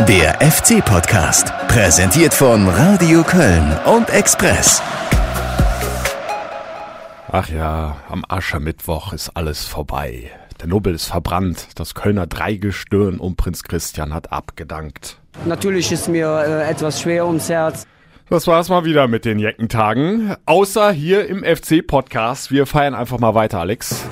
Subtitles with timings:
[0.00, 4.82] Der FC-Podcast, präsentiert von Radio Köln und Express.
[7.32, 10.30] Ach ja, am Aschermittwoch ist alles vorbei.
[10.60, 15.16] Der Nobel ist verbrannt, das Kölner Dreigestirn um Prinz Christian hat abgedankt.
[15.46, 17.86] Natürlich ist mir äh, etwas schwer ums Herz.
[18.28, 20.36] Das war's mal wieder mit den Jeckentagen.
[20.44, 22.50] Außer hier im FC-Podcast.
[22.50, 24.04] Wir feiern einfach mal weiter, Alex.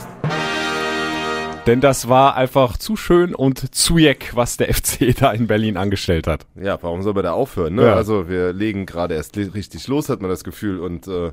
[1.66, 5.78] Denn das war einfach zu schön und zu jeck, was der FC da in Berlin
[5.78, 6.46] angestellt hat.
[6.60, 7.74] Ja, warum soll man da aufhören?
[7.74, 7.84] Ne?
[7.84, 7.94] Ja.
[7.94, 10.78] Also wir legen gerade erst richtig los, hat man das Gefühl.
[10.78, 11.32] Und äh,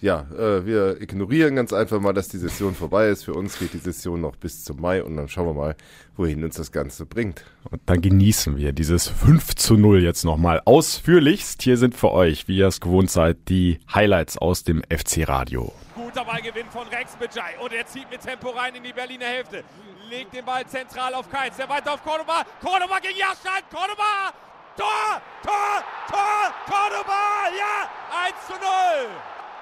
[0.00, 3.24] ja, äh, wir ignorieren ganz einfach mal, dass die Session vorbei ist.
[3.24, 5.76] Für uns geht die Session noch bis zum Mai und dann schauen wir mal,
[6.16, 7.44] wohin uns das Ganze bringt.
[7.70, 11.60] Und dann genießen wir dieses 5 zu 0 jetzt nochmal ausführlichst.
[11.60, 15.72] Hier sind für euch, wie ihr es gewohnt seid, die Highlights aus dem FC-Radio.
[16.18, 19.62] Guter Ballgewinn von Rex Bejai und er zieht mit Tempo rein in die Berliner Hälfte.
[20.10, 22.44] Legt den Ball zentral auf Keins, der weiter auf Cordoba.
[22.60, 24.32] Cordoba gegen Jahrstein, Cordoba!
[24.76, 25.22] Tor!
[25.44, 25.84] Tor!
[26.10, 26.54] Tor!
[26.66, 27.48] Cordoba!
[27.56, 27.88] Ja!
[28.26, 28.60] 1 zu 0!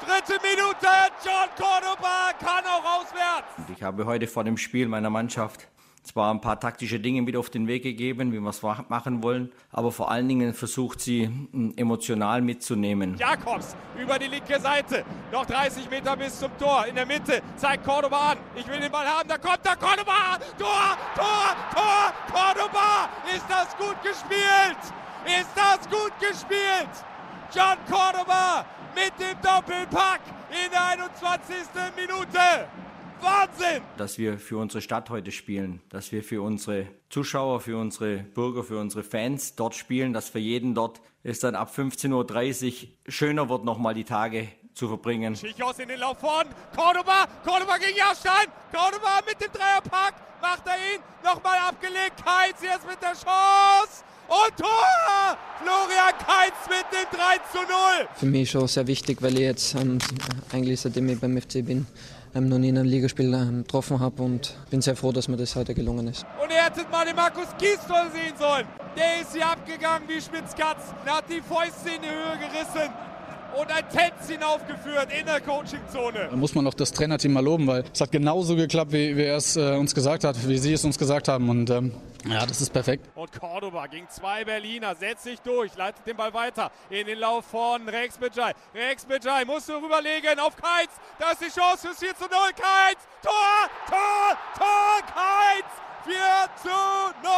[0.00, 0.88] Dritte Minute,
[1.22, 3.70] John Cordoba kann auch auswärts.
[3.76, 5.68] Ich habe heute vor dem Spiel meiner Mannschaft
[6.06, 9.52] zwar ein paar taktische Dinge mit auf den Weg gegeben, wie wir es machen wollen,
[9.70, 13.16] aber vor allen Dingen versucht sie m, emotional mitzunehmen.
[13.16, 15.04] Jakobs über die linke Seite.
[15.32, 16.86] Noch 30 Meter bis zum Tor.
[16.86, 18.38] In der Mitte zeigt Cordoba an.
[18.54, 19.28] Ich will den Ball haben.
[19.28, 20.38] Da kommt der Cordoba.
[20.58, 22.12] Tor, Tor, Tor.
[22.32, 23.08] Cordoba.
[23.34, 24.78] Ist das gut gespielt?
[25.26, 26.90] Ist das gut gespielt?
[27.54, 30.20] John Cordoba mit dem Doppelpack
[30.50, 31.56] in der 21.
[31.96, 32.68] Minute.
[33.20, 33.82] Wahnsinn!
[33.96, 38.64] Dass wir für unsere Stadt heute spielen, dass wir für unsere Zuschauer, für unsere Bürger,
[38.64, 43.48] für unsere Fans dort spielen, dass für jeden dort es dann ab 15.30 Uhr schöner
[43.48, 45.34] wird, nochmal die Tage zu verbringen.
[45.34, 46.46] Schichos in den Lauf vorn.
[46.74, 48.46] Cordoba, Cordoba gegen Jahrstein.
[48.72, 50.14] Cordoba mit dem Dreierpack.
[50.40, 51.00] Macht er ihn.
[51.24, 52.22] Nochmal abgelegt.
[52.24, 54.04] Keins jetzt mit der Chance.
[54.28, 55.38] Und Tor!
[55.62, 58.08] Florian Keins mit dem 3 zu 0.
[58.16, 59.98] Für mich schon sehr wichtig, weil ich jetzt ähm,
[60.52, 61.86] eigentlich seitdem ich beim FC bin,
[62.36, 65.36] ähm, noch nie in einem Ligaspiel ähm, getroffen habe und bin sehr froh, dass mir
[65.36, 66.26] das heute gelungen ist.
[66.42, 68.66] Und ihr hättet mal den Markus Gisdol sehen sollen.
[68.96, 70.94] Der ist hier abgegangen wie Spitzkatz.
[71.04, 72.92] Er hat die Fäuste in die Höhe gerissen
[73.58, 76.28] und ein Tänzchen aufgeführt in der Coachingzone.
[76.30, 79.22] Da muss man auch das Trainerteam mal loben, weil es hat genauso geklappt, wie, wie
[79.22, 81.48] er es äh, uns gesagt hat, wie sie es uns gesagt haben.
[81.48, 81.92] Und ähm,
[82.28, 83.08] ja, das ist perfekt.
[83.14, 87.46] Und Cordoba gegen zwei Berliner, setzt sich durch, leitet den Ball weiter in den Lauf
[87.46, 88.52] von Rex Bejai.
[88.74, 90.90] Rex Bejai musste rüberlegen auf Keins.
[91.18, 92.30] Da ist die Chance fürs 4 zu 0.
[92.56, 95.86] Keins, Tor, Tor, Tor, Keins.
[96.06, 96.14] 4
[96.62, 97.28] zu 0.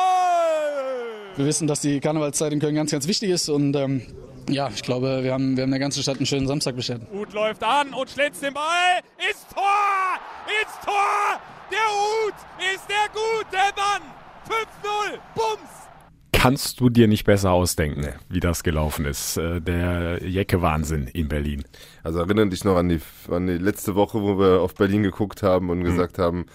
[1.37, 3.49] Wir wissen, dass die Karnevalszeit in Köln ganz, ganz wichtig ist.
[3.49, 4.03] Und ähm,
[4.51, 7.01] ja, ich glaube, wir haben, wir haben der ganzen Stadt einen schönen Samstag beschert.
[7.13, 9.01] Uth läuft an und schlänzt den Ball.
[9.31, 10.19] Ist Tor!
[10.63, 11.41] Ist Tor!
[11.71, 11.79] Der
[12.27, 12.35] Uth
[12.75, 14.03] ist der gute Mann!
[14.49, 15.19] 5-0!
[15.35, 15.71] Bums!
[16.33, 19.37] Kannst du dir nicht besser ausdenken, wie das gelaufen ist.
[19.37, 21.65] Äh, Der Jecke-Wahnsinn in Berlin.
[22.03, 23.01] Also erinnern dich noch an die,
[23.31, 26.47] an die letzte Woche, wo wir auf Berlin geguckt haben und gesagt haben,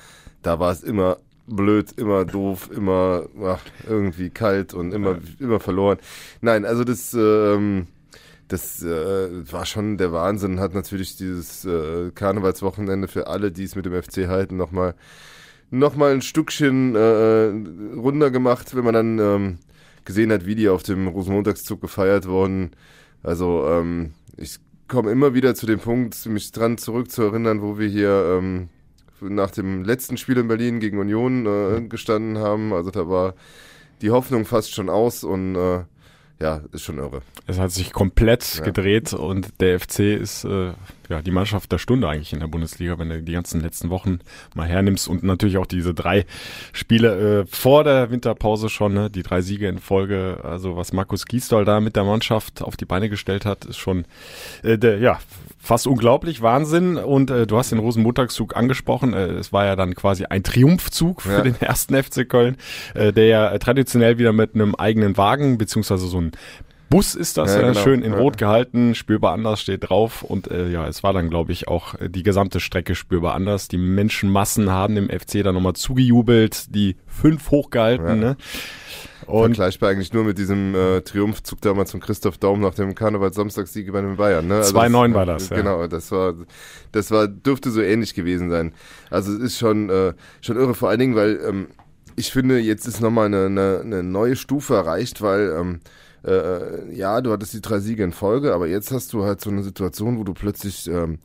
[0.42, 1.18] da war es immer
[1.48, 5.98] blöd, immer doof, immer ach, irgendwie kalt und immer, immer verloren.
[6.42, 7.88] Nein, also das, ähm,
[8.48, 13.76] das äh, war schon der Wahnsinn, hat natürlich dieses äh, Karnevalswochenende für alle, die es
[13.76, 14.98] mit dem FC halten, nochmal noch
[15.96, 19.58] mal ein Stückchen äh, runder gemacht, wenn man dann ähm,
[20.06, 22.72] gesehen hat, wie die auf dem Rosenmontagszug gefeiert wurden.
[23.24, 24.58] Also ähm, ich
[24.88, 28.70] komme immer wieder zu dem Punkt, mich dran zurückzuerinnern, wo wir hier ähm,
[29.22, 32.74] nach dem letzten Spiel in Berlin gegen Union äh, gestanden haben.
[32.74, 33.34] Also da war
[34.02, 35.84] die Hoffnung fast schon aus und äh,
[36.42, 37.22] ja, ist schon irre.
[37.48, 38.66] Es hat sich komplett Ja.
[38.66, 40.74] gedreht und der FC ist äh,
[41.10, 44.20] ja die Mannschaft der Stunde eigentlich in der Bundesliga, wenn du die ganzen letzten Wochen
[44.56, 46.26] mal hernimmst und natürlich auch diese drei
[46.72, 49.10] Spiele äh, vor der Winterpause schon, ne?
[49.10, 50.40] die drei Siege in Folge.
[50.44, 54.06] Also was Markus Gisdol da mit der Mannschaft auf die Beine gestellt hat, ist schon
[54.64, 55.20] äh, der, ja
[55.60, 56.98] fast unglaublich, Wahnsinn.
[56.98, 59.14] Und äh, du hast den Rosenmontagszug angesprochen.
[59.14, 61.42] Äh, es war ja dann quasi ein Triumphzug für Ja.
[61.42, 62.58] den ersten FC Köln,
[62.94, 66.32] äh, der ja traditionell wieder mit einem eigenen Wagen beziehungsweise so ein
[66.94, 67.80] Bus ist das, Ja, ja, genau.
[67.80, 68.14] schön in.
[68.14, 71.96] Rot gehalten, spürbar anders steht drauf und äh, ja, es war dann glaube ich auch
[71.96, 73.68] äh, die gesamte Strecke spürbar anders.
[73.68, 78.16] Die Menschenmassen haben dem FC dann nochmal zugejubelt, die fünf hochgehalten, Ja.
[78.16, 78.38] ne?
[79.26, 83.92] Und Vergleichbar eigentlich nur mit diesem äh, Triumphzug damals von Christoph Daum nach dem Karnevalssamstagssieg
[83.92, 84.48] bei den Bayern.
[84.48, 84.62] Ne?
[84.62, 85.56] 2-9 war das, ja.
[85.56, 86.34] Genau, das war,
[86.92, 88.74] das war, dürfte so ähnlich gewesen sein.
[89.10, 91.68] Also es ist schon, äh, schon irre, vor allen Dingen, weil ähm,
[92.18, 95.80] ich finde, jetzt ist nochmal eine, eine, eine neue Stufe erreicht, weil ähm,
[96.26, 99.50] äh, ja, du hattest die drei Siege in Folge, aber jetzt hast du halt so
[99.50, 101.20] eine Situation, wo du plötzlich ähm,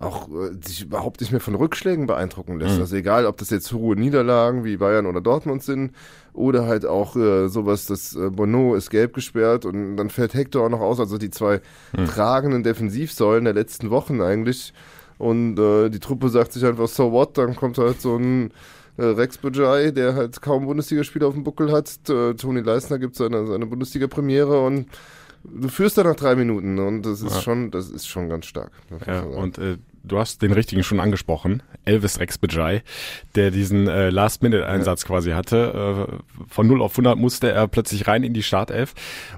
[0.00, 2.76] auch äh, sich überhaupt nicht mehr von Rückschlägen beeindrucken lässt.
[2.76, 2.80] Mhm.
[2.80, 5.92] Also egal, ob das jetzt hohe Niederlagen wie Bayern oder Dortmund sind
[6.32, 10.64] oder halt auch äh, sowas, das äh, Bono ist gelb gesperrt und dann fällt Hector
[10.64, 10.98] auch noch aus.
[10.98, 11.60] Also die zwei
[11.96, 12.06] mhm.
[12.06, 14.72] tragenden Defensivsäulen der letzten Wochen eigentlich.
[15.18, 18.52] Und äh, die Truppe sagt sich einfach, so what, dann kommt halt so ein
[19.04, 21.90] Rex Bajai, der halt kaum Bundesligaspiele auf dem Buckel hat.
[22.08, 24.86] Äh, Toni Leisner gibt seine, seine Bundesliga-Premiere und
[25.44, 27.40] du führst da nach drei Minuten und das ist ja.
[27.40, 28.72] schon, das ist schon ganz stark.
[29.06, 32.82] Ja, und äh, du hast den richtigen schon angesprochen, Elvis Rex Bajai,
[33.34, 35.06] der diesen äh, Last-Minute-Einsatz ja.
[35.06, 36.08] quasi hatte.
[36.10, 38.94] Äh, von 0 auf 100 musste er plötzlich rein in die Startelf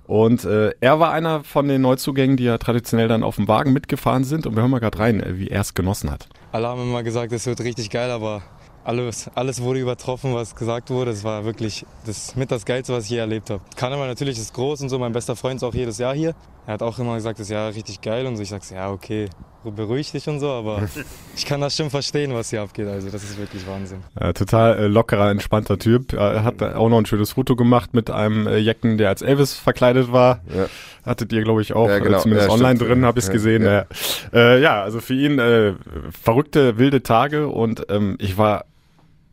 [0.06, 3.72] und äh, er war einer von den Neuzugängen, die ja traditionell dann auf dem Wagen
[3.72, 6.28] mitgefahren sind und wir hören mal gerade rein, äh, wie er es genossen hat.
[6.52, 8.42] Alle haben immer gesagt, es wird richtig geil, aber
[8.84, 11.10] alles, alles wurde übertroffen, was gesagt wurde.
[11.10, 13.62] Es war wirklich das mit das Geilste, was ich je erlebt habe.
[13.76, 14.98] Karneval natürlich ist groß und so.
[14.98, 16.34] Mein bester Freund ist auch jedes Jahr hier.
[16.66, 18.42] Er hat auch immer gesagt, das ist ja richtig geil und so.
[18.42, 19.28] Ich sag ja, okay,
[19.64, 20.88] beruhig dich und so, aber
[21.36, 22.86] ich kann das schon verstehen, was hier abgeht.
[22.86, 23.98] Also das ist wirklich Wahnsinn.
[24.20, 26.12] Ja, total äh, lockerer, entspannter Typ.
[26.12, 29.54] Er hat auch noch ein schönes Foto gemacht mit einem äh, Jecken, der als Elvis
[29.54, 30.40] verkleidet war.
[30.54, 30.66] Ja.
[31.04, 32.18] Hattet ihr, glaube ich, auch, ja, genau.
[32.18, 32.90] äh, zumindest ja, online stimmt.
[32.90, 33.64] drin, habe ich es gesehen.
[33.64, 33.86] Ja.
[34.32, 35.74] Äh, ja, also für ihn äh,
[36.10, 38.66] verrückte, wilde Tage und ähm, ich war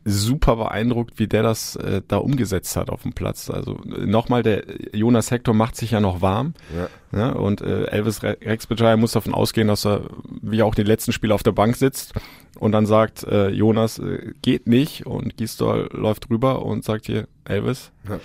[0.04, 3.50] super beeindruckt, wie der das äh, da umgesetzt hat auf dem Platz.
[3.50, 4.64] Also nochmal, der
[4.94, 6.54] Jonas Hector macht sich ja noch warm.
[6.74, 7.18] Ja.
[7.18, 10.02] ja und äh, Elvis Bajai muss davon ausgehen, dass er
[10.40, 12.14] wie auch die letzten Spiele auf der Bank sitzt
[12.58, 17.28] und dann sagt äh, Jonas, äh, geht nicht und Gisdol läuft rüber und sagt hier,
[17.44, 18.20] Elvis, ja.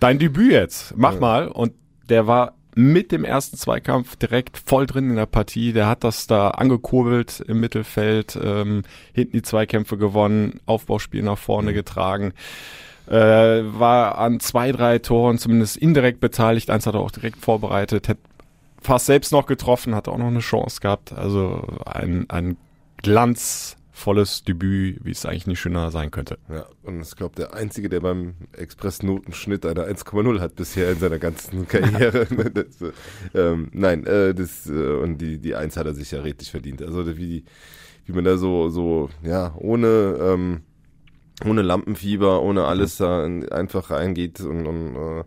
[0.00, 1.20] dein Debüt jetzt, mach ja.
[1.20, 1.48] mal.
[1.48, 1.72] Und
[2.08, 5.72] der war mit dem ersten Zweikampf direkt voll drin in der Partie.
[5.72, 8.82] Der hat das da angekurbelt im Mittelfeld, ähm,
[9.12, 11.74] hinten die Zweikämpfe gewonnen, Aufbauspiel nach vorne mhm.
[11.74, 12.32] getragen.
[13.08, 16.70] Äh, war an zwei, drei Toren zumindest indirekt beteiligt.
[16.70, 18.18] Eins hat er auch direkt vorbereitet, hat
[18.80, 21.12] fast selbst noch getroffen, hat auch noch eine Chance gehabt.
[21.12, 22.56] Also ein, ein
[23.02, 26.38] Glanz volles Debüt, wie es eigentlich nicht schöner sein könnte.
[26.50, 31.18] Ja, und ich glaube, der Einzige, der beim Express-Notenschnitt einer 1,0 hat bisher in seiner
[31.18, 32.26] ganzen Karriere.
[32.52, 32.92] das,
[33.34, 36.82] ähm, nein, äh, das, äh, und die, die Eins hat er sich ja redlich verdient.
[36.82, 37.44] Also wie,
[38.04, 40.62] wie man da so, so ja, ohne, ähm,
[41.46, 45.24] ohne Lampenfieber, ohne alles da einfach reingeht und, und äh,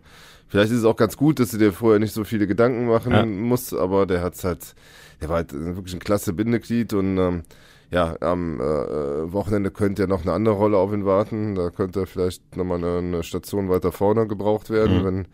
[0.48, 3.12] vielleicht ist es auch ganz gut, dass du dir vorher nicht so viele Gedanken machen
[3.12, 3.24] ja.
[3.24, 4.74] musst, aber der hat's halt,
[5.22, 7.42] der war halt wirklich ein klasse Bindeglied und ähm,
[7.90, 11.54] ja, am äh, Wochenende könnte ja noch eine andere Rolle auf ihn warten.
[11.54, 15.04] Da könnte vielleicht nochmal eine, eine Station weiter vorne gebraucht werden, mhm.
[15.04, 15.28] wenn,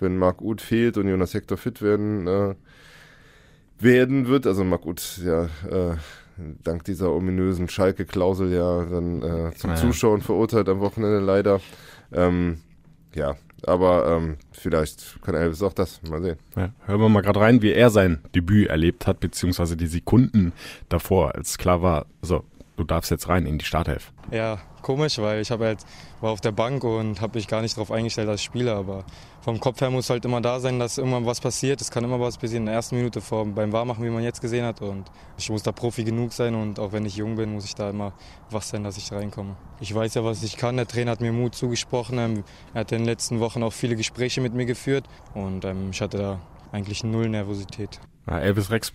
[0.00, 2.54] wenn Marc Uth fehlt und Jonas Hector fit werden, äh,
[3.78, 4.46] werden wird.
[4.46, 5.96] Also Marc Uth, ja, äh,
[6.62, 9.76] dank dieser ominösen Schalke-Klausel ja dann äh, zum ja.
[9.76, 11.60] Zuschauen verurteilt am Wochenende leider.
[12.12, 12.58] Ähm,
[13.14, 13.36] ja,
[13.68, 16.00] aber ähm, vielleicht kann Elvis auch das.
[16.08, 16.36] Mal sehen.
[16.56, 20.52] Ja, hören wir mal gerade rein, wie er sein Debüt erlebt hat, beziehungsweise die Sekunden
[20.88, 22.44] davor, als klar war, so,
[22.76, 24.12] du darfst jetzt rein in die Startelf.
[24.30, 25.84] Ja, komisch, weil ich halt,
[26.20, 28.76] war auf der Bank und habe mich gar nicht darauf eingestellt als Spieler.
[28.76, 29.04] Aber
[29.42, 31.80] vom Kopf her muss halt immer da sein, dass irgendwann was passiert.
[31.80, 34.40] Es kann immer was passieren in der ersten Minute vor, beim Warmachen, wie man jetzt
[34.40, 34.80] gesehen hat.
[34.80, 37.74] Und ich muss da Profi genug sein und auch wenn ich jung bin, muss ich
[37.74, 38.12] da immer
[38.50, 39.56] wach sein, dass ich reinkomme.
[39.80, 40.76] Ich weiß ja, was ich kann.
[40.76, 42.44] Der Trainer hat mir Mut zugesprochen.
[42.74, 46.00] Er hat in den letzten Wochen auch viele Gespräche mit mir geführt und ähm, ich
[46.00, 46.40] hatte da
[46.74, 48.00] eigentlich null Nervosität.
[48.26, 48.90] Ja, Elvis Rex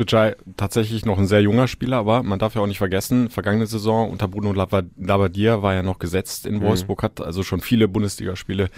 [0.58, 4.10] tatsächlich noch ein sehr junger Spieler, aber man darf ja auch nicht vergessen, vergangene Saison
[4.10, 6.62] unter Bruno Labbadia war ja noch gesetzt in mhm.
[6.62, 8.70] Wolfsburg, hat also schon viele Bundesligaspiele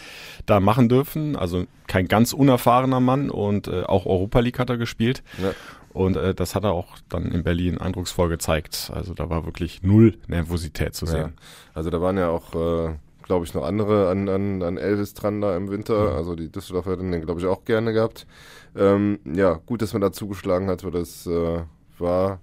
[0.46, 1.38] da machen dürfen.
[1.38, 5.24] Also kein ganz unerfahrener Mann und äh, auch Europa League hat er gespielt.
[5.42, 5.52] Ja.
[5.94, 8.92] Und äh, das hat er auch dann in Berlin eindrucksvoll gezeigt.
[8.94, 11.34] Also da war wirklich null Nervosität zu sehen.
[11.36, 11.44] Ja.
[11.74, 12.96] Also da waren ja auch, äh,
[13.32, 16.16] glaube ich, noch andere an, an, an Elvis dran da im Winter.
[16.16, 18.28] Also die Düsseldorfer hätten den, glaube ich, auch gerne gehabt.
[18.76, 21.62] Ähm, ja, gut, dass man da zugeschlagen hat, weil das äh,
[21.98, 22.42] war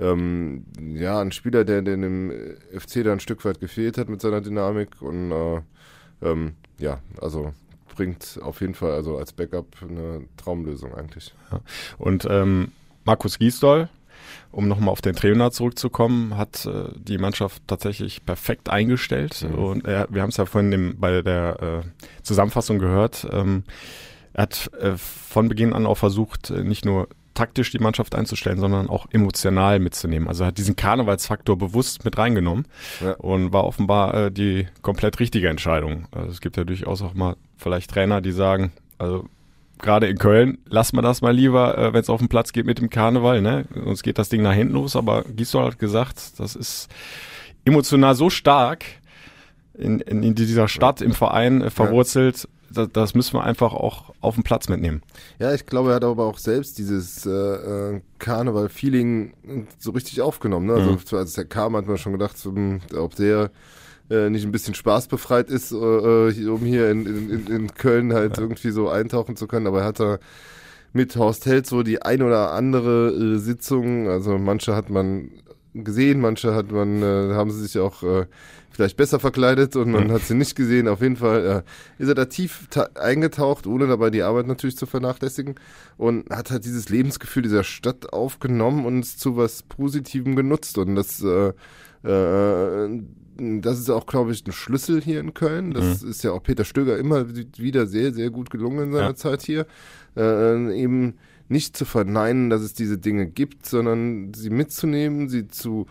[0.00, 2.32] ähm, ja ein Spieler, der, der dem
[2.72, 5.60] FC da ein Stück weit gefehlt hat mit seiner Dynamik und äh,
[6.22, 7.52] ähm, ja, also
[7.94, 11.34] bringt auf jeden Fall also als Backup eine Traumlösung eigentlich.
[11.52, 11.60] Ja.
[11.98, 12.72] Und ähm,
[13.04, 13.90] Markus Giesdoll,
[14.52, 19.46] um nochmal auf den Trainer zurückzukommen, hat äh, die Mannschaft tatsächlich perfekt eingestellt.
[19.48, 19.54] Mhm.
[19.54, 23.26] Und er, wir haben es ja vorhin dem, bei der äh, Zusammenfassung gehört.
[23.30, 23.64] Ähm,
[24.32, 28.58] er hat äh, von Beginn an auch versucht, äh, nicht nur taktisch die Mannschaft einzustellen,
[28.58, 30.26] sondern auch emotional mitzunehmen.
[30.26, 32.66] Also er hat diesen Karnevalsfaktor bewusst mit reingenommen
[33.00, 33.12] ja.
[33.12, 36.08] und war offenbar äh, die komplett richtige Entscheidung.
[36.10, 39.26] Also es gibt ja durchaus auch mal vielleicht Trainer, die sagen, also
[39.78, 42.66] gerade in Köln, lass mal das mal lieber, äh, wenn es auf den Platz geht
[42.66, 43.66] mit dem Karneval, ne?
[43.74, 44.96] Sonst geht das Ding nach hinten los.
[44.96, 46.88] Aber Gisdol hat gesagt, das ist
[47.64, 48.84] emotional so stark,
[49.74, 54.14] in, in, in dieser Stadt, im Verein äh, verwurzelt, das, das müssen wir einfach auch
[54.20, 55.02] auf den Platz mitnehmen.
[55.38, 60.66] Ja, ich glaube, er hat aber auch selbst dieses äh, äh Karneval-Feeling so richtig aufgenommen.
[60.66, 60.74] Ne?
[60.74, 61.18] Also mhm.
[61.18, 62.36] als er kam, hat man schon gedacht,
[62.96, 63.50] ob der
[64.10, 68.36] äh, nicht ein bisschen spaßbefreit ist, äh, äh um hier in, in, in Köln halt
[68.36, 68.42] ja.
[68.42, 69.66] irgendwie so eintauchen zu können.
[69.66, 70.18] Aber er hat da
[70.92, 75.30] mit Horst Held so die ein oder andere äh, Sitzung, also manche hat man
[75.74, 78.26] gesehen, manche hat man, äh, haben sie sich auch äh,
[78.70, 80.88] vielleicht besser verkleidet und man hat sie nicht gesehen.
[80.88, 81.64] Auf jeden Fall
[81.98, 85.54] äh, ist er da tief eingetaucht, ohne dabei die Arbeit natürlich zu vernachlässigen
[85.96, 90.94] und hat halt dieses Lebensgefühl dieser Stadt aufgenommen und es zu was Positivem genutzt und
[90.94, 91.52] das äh,
[92.04, 93.02] äh,
[93.38, 95.72] das ist auch, glaube ich, ein Schlüssel hier in Köln.
[95.72, 96.10] Das mhm.
[96.10, 99.14] ist ja auch Peter Stöger immer wieder sehr, sehr gut gelungen in seiner ja.
[99.14, 99.66] Zeit hier.
[100.16, 101.14] Äh, eben
[101.48, 105.86] nicht zu verneinen, dass es diese Dinge gibt, sondern sie mitzunehmen, sie zu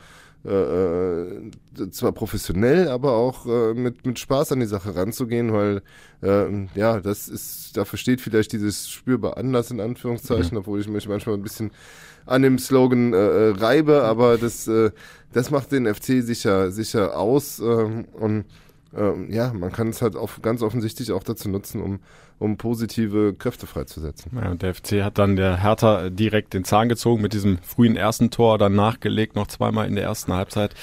[0.46, 1.52] äh, äh,
[1.90, 5.82] zwar professionell, aber auch äh, mit, mit Spaß an die Sache ranzugehen, weil
[6.22, 10.60] äh, ja, das ist, dafür steht vielleicht dieses spürbar anders in Anführungszeichen, mhm.
[10.60, 11.72] obwohl ich mich manchmal ein bisschen
[12.28, 14.92] an dem Slogan äh, äh reibe, aber das, äh,
[15.36, 18.46] das macht den FC sicher, sicher aus äh, und
[18.96, 22.00] äh, ja, man kann es halt auch ganz offensichtlich auch dazu nutzen, um,
[22.40, 24.32] um positive Kräfte freizusetzen.
[24.34, 27.98] Ja, und der FC hat dann der Hertha direkt den Zahn gezogen mit diesem frühen
[27.98, 30.74] ersten Tor, dann nachgelegt, noch zweimal in der ersten Halbzeit.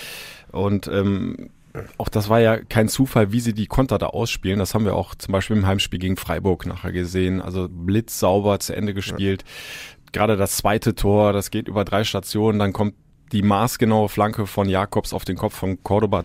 [0.50, 1.49] Und ähm,
[1.97, 4.59] auch das war ja kein Zufall, wie sie die Konter da ausspielen.
[4.59, 7.40] Das haben wir auch zum Beispiel im Heimspiel gegen Freiburg nachher gesehen.
[7.40, 9.44] Also blitzsauber zu Ende gespielt.
[9.47, 10.11] Ja.
[10.12, 12.92] Gerade das zweite Tor, das geht über drei Stationen, dann kommt
[13.32, 16.24] die maßgenaue Flanke von Jakobs auf den Kopf von Cordoba.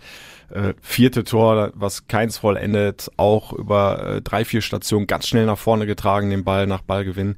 [0.50, 5.58] Äh, vierte Tor, was keins vollendet, auch über äh, drei, vier Stationen ganz schnell nach
[5.58, 7.36] vorne getragen, den Ball nach Ballgewinn.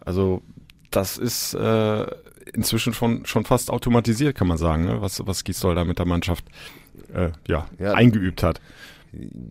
[0.00, 0.42] Also
[0.90, 2.06] das ist äh,
[2.52, 5.00] inzwischen schon, schon fast automatisiert, kann man sagen, ne?
[5.00, 6.44] was, was Gisdol da mit der Mannschaft
[7.14, 8.60] äh, ja, ja, eingeübt hat.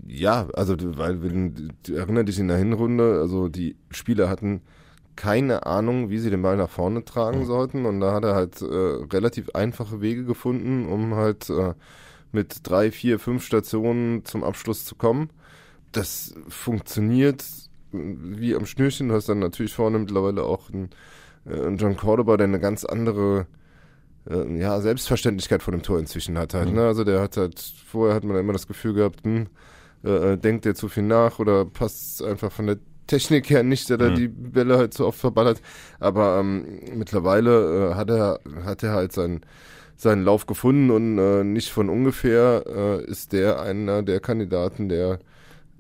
[0.08, 4.62] Ja, also weil wenn, du erinnerst dich in der Hinrunde, also die Spieler hatten
[5.16, 8.62] keine Ahnung, wie sie den Ball nach vorne tragen sollten und da hat er halt
[8.62, 11.74] äh, relativ einfache Wege gefunden, um halt äh,
[12.32, 15.30] mit drei, vier, fünf Stationen zum Abschluss zu kommen.
[15.92, 17.44] Das funktioniert
[17.92, 19.10] wie am Schnürchen.
[19.10, 20.90] Du hast dann natürlich vorne mittlerweile auch einen,
[21.46, 23.48] äh, einen John Cordoba, der eine ganz andere
[24.30, 26.70] äh, ja, Selbstverständlichkeit vor dem Tor inzwischen hat halt.
[26.70, 26.76] Mhm.
[26.76, 26.88] Ne?
[26.88, 29.48] Also der hat halt, vorher hat man immer das Gefühl gehabt, hm,
[30.04, 32.78] äh, äh denkt der zu viel nach oder passt einfach von der
[33.12, 34.02] Technik her nicht, der mhm.
[34.02, 35.62] da die Bälle halt so oft verballert.
[36.00, 39.42] Aber ähm, mittlerweile äh, hat er hat er halt sein
[39.98, 45.20] seinen Lauf gefunden und äh, nicht von ungefähr äh, ist der einer der Kandidaten, der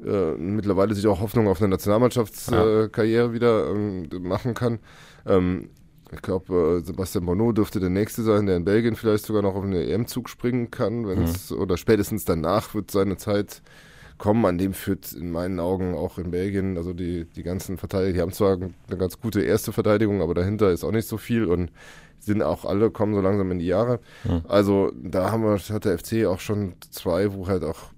[0.05, 3.33] äh, mittlerweile sich auch Hoffnung auf eine Nationalmannschaftskarriere ja.
[3.33, 4.79] wieder ähm, machen kann.
[5.25, 5.69] Ähm,
[6.11, 9.55] ich glaube, äh, Sebastian Bonneau dürfte der Nächste sein, der in Belgien vielleicht sogar noch
[9.55, 11.57] auf einen EM-Zug springen kann, wenn es mhm.
[11.57, 13.63] oder spätestens danach wird seine Zeit
[14.17, 14.45] kommen.
[14.45, 18.21] An dem führt in meinen Augen auch in Belgien, also die, die ganzen Verteidiger, die
[18.21, 21.71] haben zwar eine ganz gute erste Verteidigung, aber dahinter ist auch nicht so viel und
[22.19, 23.99] sind auch alle, kommen so langsam in die Jahre.
[24.23, 24.41] Ja.
[24.47, 27.91] Also da haben wir, hat der FC auch schon zwei, wo halt auch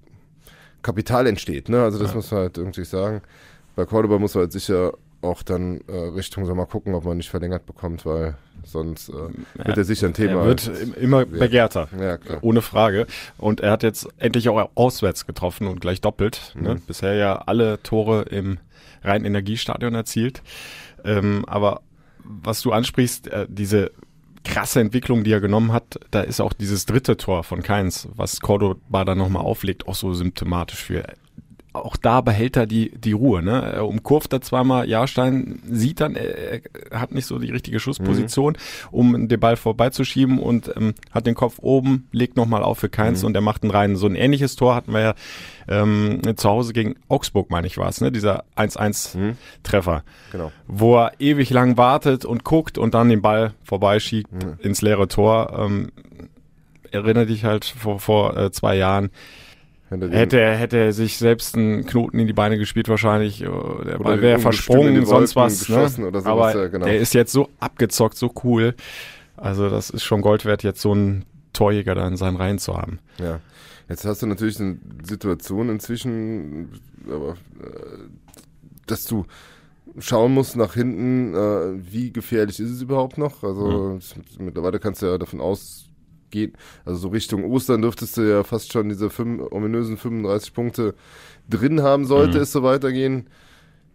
[0.82, 1.70] Kapital entsteht.
[1.70, 1.84] Ne?
[1.84, 2.16] Also das ja.
[2.16, 3.22] muss man halt irgendwie sagen.
[3.76, 4.94] Bei Cordoba muss man halt sicher
[5.24, 9.14] auch dann äh, Richtung Sommer gucken, ob man nicht verlängert bekommt, weil sonst äh,
[9.58, 10.42] ja, wird er sicher ein Thema.
[10.42, 12.40] Er wird immer begehrter, ja, klar.
[12.42, 13.08] ohne Frage.
[13.38, 16.54] Und er hat jetzt endlich auch auswärts getroffen und gleich doppelt.
[16.56, 16.62] Ne?
[16.62, 16.68] Mhm.
[16.68, 16.82] Ne?
[16.88, 18.60] Bisher ja alle Tore im
[19.04, 20.42] reinen Energiestadion erzielt.
[21.04, 21.82] Ähm, aber
[22.24, 23.92] was du ansprichst, äh, diese
[24.44, 28.42] krasse Entwicklung, die er genommen hat, da ist auch dieses dritte Tor von Keins, was
[28.42, 31.04] Cordoba dann nochmal auflegt, auch so symptomatisch für
[31.74, 33.74] auch da behält er die, die Ruhe, ne?
[33.74, 36.62] Er umkurvt da zweimal Jahrstein, sieht dann, er,
[36.92, 38.88] er hat nicht so die richtige Schussposition, mhm.
[38.92, 43.22] um den Ball vorbeizuschieben und ähm, hat den Kopf oben, legt nochmal auf für Keins
[43.22, 43.28] mhm.
[43.28, 43.96] und er macht einen rein.
[43.96, 45.14] So ein ähnliches Tor hatten wir ja
[45.68, 48.12] ähm, zu Hause gegen Augsburg, meine ich war es, ne?
[48.12, 49.98] Dieser 1-1-Treffer.
[49.98, 50.32] Mhm.
[50.32, 50.52] Genau.
[50.68, 54.60] Wo er ewig lang wartet und guckt und dann den Ball vorbeischiebt mhm.
[54.60, 55.58] ins leere Tor.
[55.58, 55.92] Ähm,
[56.92, 59.10] erinnere dich halt vor, vor äh, zwei Jahren,
[60.02, 63.48] Hätte er, hätte er sich selbst einen Knoten in die Beine gespielt wahrscheinlich, äh,
[63.86, 65.68] der Ball wäre versprungen, sonst was.
[65.70, 65.90] Ne?
[65.90, 66.86] Sowas, Aber ja, genau.
[66.86, 68.76] er ist jetzt so abgezockt, so cool.
[69.38, 72.78] Also das ist schon Gold wert, jetzt so einen Torjäger da in seinen Reihen zu
[72.78, 73.00] haben.
[73.20, 73.40] Ja.
[73.90, 76.70] Jetzt hast du natürlich eine Situation inzwischen,
[77.08, 77.32] aber
[77.62, 78.08] äh,
[78.88, 79.26] dass du
[80.00, 83.44] schauen musst nach hinten, äh, wie gefährlich ist es überhaupt noch.
[83.44, 84.46] Also mhm.
[84.46, 85.90] mittlerweile kannst du ja davon aus
[86.34, 90.96] geht, also so Richtung Ostern dürftest du ja fast schon diese fünf, ominösen 35 Punkte
[91.50, 92.44] drin haben, sollte mhm.
[92.44, 93.28] es so weitergehen.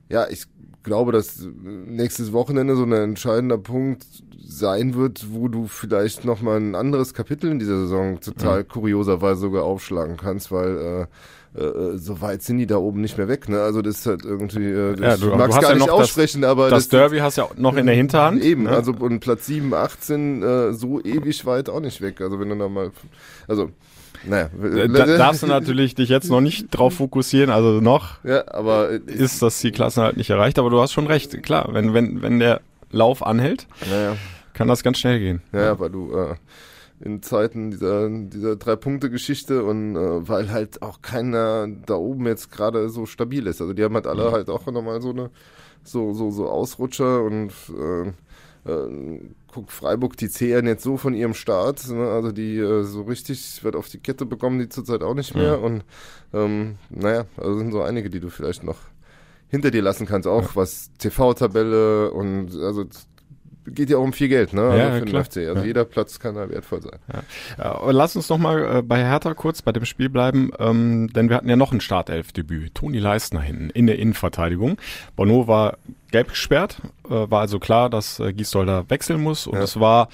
[0.09, 0.47] Ja, ich
[0.83, 4.07] glaube, dass nächstes Wochenende so ein entscheidender Punkt
[4.40, 8.68] sein wird, wo du vielleicht nochmal ein anderes Kapitel in dieser Saison total mhm.
[8.68, 11.07] kurioserweise sogar aufschlagen kannst, weil äh,
[11.55, 13.49] äh, so weit sind die da oben nicht mehr weg.
[13.49, 13.61] Ne?
[13.61, 16.50] Also das ist halt irgendwie, äh, ja, du, magst du gar ja nicht aussprechen, das,
[16.50, 18.43] aber das, das Derby hast du ja noch in der Hinterhand.
[18.43, 18.71] Eben, ne?
[18.71, 22.21] also und Platz 7, 18 äh, so ewig weit auch nicht weg.
[22.21, 22.90] Also wenn du da mal,
[23.47, 23.71] also
[24.25, 24.50] naja.
[24.62, 28.90] Äh, da darfst du natürlich dich jetzt noch nicht drauf fokussieren, also noch ja, aber
[28.90, 32.21] ist das die Klassen halt nicht erreicht, aber du hast schon recht, klar, wenn, wenn,
[32.23, 34.17] wenn der Lauf anhält, naja.
[34.55, 35.43] kann das ganz schnell gehen.
[35.52, 35.81] Ja, ja.
[35.81, 36.35] weil du äh,
[37.00, 42.88] in Zeiten dieser, dieser Drei-Punkte-Geschichte und äh, weil halt auch keiner da oben jetzt gerade
[42.88, 43.61] so stabil ist.
[43.61, 45.31] Also die haben halt alle halt auch nochmal so eine
[45.85, 48.09] so, so, so Ausrutscher und äh,
[48.71, 49.21] äh,
[49.52, 51.88] guck, Freiburg, die zehren jetzt so von ihrem Start.
[51.88, 52.09] Ne?
[52.09, 55.52] Also die äh, so richtig wird auf die Kette bekommen, die zurzeit auch nicht mehr.
[55.52, 55.55] Ja.
[55.55, 55.85] Und
[56.33, 58.78] ähm, naja, also sind so einige, die du vielleicht noch
[59.49, 60.57] hinter dir lassen kannst, auch ja.
[60.57, 62.85] was TV-Tabelle und also
[63.71, 64.63] geht ja auch um viel Geld, ne?
[64.63, 65.37] Also ja, für den FC.
[65.49, 65.65] Also ja.
[65.65, 66.99] jeder Platz kann da wertvoll sein.
[67.13, 67.23] Ja.
[67.59, 71.29] Ja, lass uns noch mal äh, bei Hertha kurz bei dem Spiel bleiben, ähm, denn
[71.29, 72.75] wir hatten ja noch ein Startelfdebüt.
[72.75, 74.79] Toni Leistner hinten in der Innenverteidigung.
[75.17, 75.79] Bono war
[76.11, 80.09] gelb gesperrt, äh, war also klar, dass äh, Gisdolder wechseln muss und es war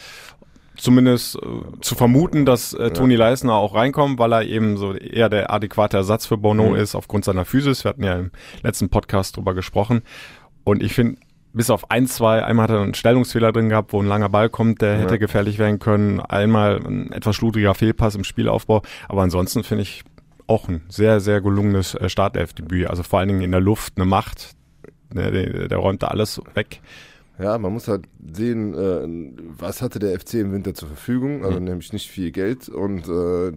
[0.77, 1.41] zumindest äh,
[1.81, 5.97] zu vermuten, dass äh, Toni Leisner auch reinkommt, weil er eben so eher der adäquate
[5.97, 6.77] Ersatz für Bono mhm.
[6.77, 7.85] ist aufgrund seiner Physis.
[7.85, 8.31] Wir hatten ja im
[8.63, 10.03] letzten Podcast drüber gesprochen.
[10.65, 11.21] Und ich finde,
[11.55, 14.51] bis auf ein, zwei, einmal hat er einen Stellungsfehler drin gehabt, wo ein langer Ball
[14.51, 15.01] kommt, der ja.
[15.01, 16.21] hätte gefährlich werden können.
[16.21, 18.83] Einmal ein etwas schludriger Fehlpass im Spielaufbau.
[19.09, 20.03] Aber ansonsten finde ich
[20.47, 22.89] auch ein sehr, sehr gelungenes äh, Startelfdebüt.
[22.89, 24.51] Also vor allen Dingen in der Luft eine Macht.
[25.15, 26.81] Der, der, der räumt da alles weg.
[27.39, 31.59] Ja, man muss halt sehen, äh, was hatte der FC im Winter zur Verfügung, also
[31.59, 31.65] mhm.
[31.65, 33.53] nämlich nicht viel Geld und äh,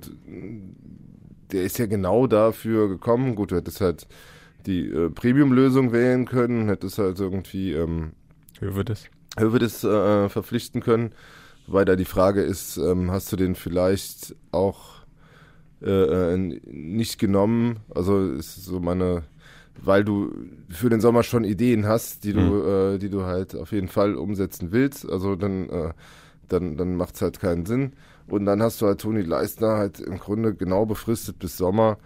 [1.51, 3.35] der ist ja genau dafür gekommen.
[3.35, 4.07] Gut, du hättest halt
[4.67, 8.11] die äh, Premium-Lösung wählen können, hättest halt irgendwie ähm,
[8.59, 9.05] Hövedes,
[9.37, 11.11] Hövedes äh, verpflichten können,
[11.65, 14.97] weil da die Frage ist, ähm, hast du den vielleicht auch
[15.81, 17.79] äh, äh nicht genommen?
[17.93, 19.23] Also ist so meine
[19.81, 20.31] weil du
[20.69, 22.95] für den Sommer schon Ideen hast, die du, mhm.
[22.95, 25.09] äh, die du halt auf jeden Fall umsetzen willst.
[25.09, 25.93] Also dann, äh,
[26.47, 27.93] dann, dann macht es halt keinen Sinn.
[28.27, 31.97] Und dann hast du halt Toni Leistner halt im Grunde genau befristet bis Sommer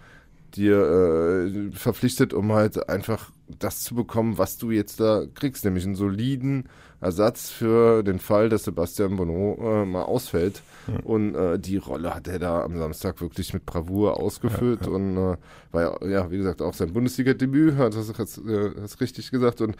[0.56, 5.84] dir äh, verpflichtet, um halt einfach das zu bekommen, was du jetzt da kriegst, nämlich
[5.84, 6.68] einen soliden
[7.00, 10.62] Ersatz für den Fall, dass Sebastian Bonneau äh, mal ausfällt.
[10.86, 11.00] Ja.
[11.04, 14.92] Und äh, die Rolle hat er da am Samstag wirklich mit Bravour ausgefüllt ja, ja.
[14.94, 15.36] und äh,
[15.72, 19.60] war ja, ja, wie gesagt, auch sein Bundesliga-Debüt, hat das hast, äh, hast richtig gesagt.
[19.60, 19.76] Und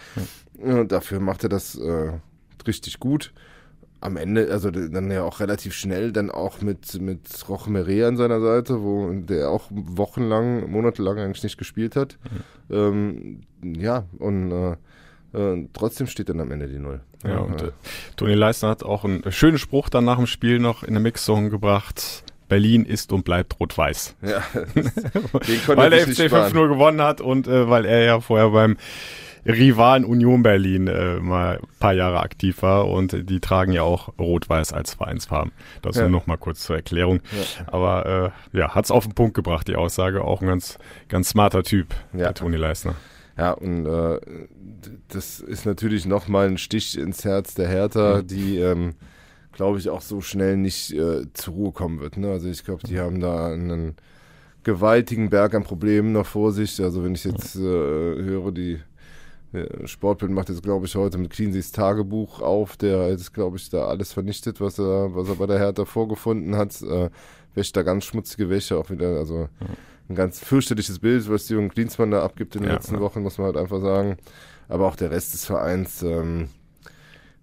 [0.59, 2.13] äh, dafür macht er das äh,
[2.67, 3.33] richtig gut
[4.03, 8.17] am Ende, also dann ja auch relativ schnell, dann auch mit, mit Roche Meret an
[8.17, 12.19] seiner Seite, wo der auch wochenlang, monatelang eigentlich nicht gespielt hat.
[12.69, 13.41] Mhm.
[13.65, 14.77] Ähm, ja, und äh,
[15.35, 17.01] äh, trotzdem steht dann am Ende die Null.
[17.25, 17.71] Ja, und äh,
[18.17, 21.51] Toni Leistner hat auch einen schönen Spruch dann nach dem Spiel noch in der Mixzone
[21.51, 22.25] gebracht.
[22.49, 24.17] Berlin ist und bleibt rot-weiß.
[24.21, 24.43] Ja,
[25.75, 28.77] weil der FC 5-0 gewonnen hat und äh, weil er ja vorher beim
[29.45, 34.17] Rivalen Union Berlin äh, mal ein paar Jahre aktiv war und die tragen ja auch
[34.19, 35.53] Rot-Weiß als Vereinsfarben.
[35.83, 36.03] Das ja.
[36.03, 37.21] nur noch mal kurz zur Erklärung.
[37.33, 37.67] Ja.
[37.67, 40.23] Aber äh, ja, hat's auf den Punkt gebracht, die Aussage.
[40.25, 40.79] Auch ein ganz,
[41.09, 42.19] ganz smarter Typ, ja.
[42.19, 42.95] der Toni Leisner.
[43.37, 44.21] Ja, und äh,
[45.09, 48.27] das ist natürlich noch mal ein Stich ins Herz der Hertha, mhm.
[48.27, 48.95] die ähm,
[49.53, 52.17] glaube ich auch so schnell nicht äh, zur Ruhe kommen wird.
[52.17, 52.31] Ne?
[52.31, 53.97] Also ich glaube, die haben da einen
[54.65, 56.81] gewaltigen Berg an Problemen noch vor sich.
[56.81, 58.81] Also wenn ich jetzt äh, höre, die
[59.85, 63.87] Sportbild macht jetzt, glaube ich, heute mit Cleanseys Tagebuch auf, der jetzt, glaube ich, da
[63.87, 66.81] alles vernichtet, was er, was er bei der Hertha vorgefunden hat.
[66.83, 67.11] Äh,
[67.55, 69.19] wäscht da ganz schmutzige Wäsche auch wieder.
[69.19, 69.49] Also
[70.09, 73.01] ein ganz fürchterliches Bild, was Jürgen Klinsmann da abgibt in den ja, letzten ja.
[73.01, 74.17] Wochen, muss man halt einfach sagen.
[74.69, 76.49] Aber auch der Rest des Vereins, ähm,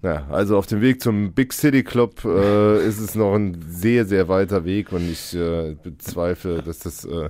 [0.02, 4.06] naja, also auf dem Weg zum Big City Club äh, ist es noch ein sehr,
[4.06, 7.30] sehr weiter Weg und ich äh, bezweifle, dass das äh,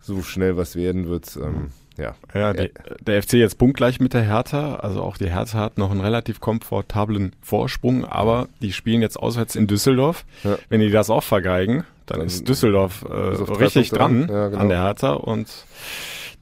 [0.00, 1.36] so schnell was werden wird.
[1.36, 2.14] Ähm, ja.
[2.34, 4.76] Ja, die, der FC jetzt punktgleich mit der Hertha.
[4.76, 9.56] Also auch die Hertha hat noch einen relativ komfortablen Vorsprung, aber die spielen jetzt auswärts
[9.56, 10.24] in Düsseldorf.
[10.44, 10.58] Ja.
[10.68, 14.60] Wenn die das auch vergeigen, dann, dann ist Düsseldorf äh, richtig dran ja, genau.
[14.60, 15.66] an der Hertha und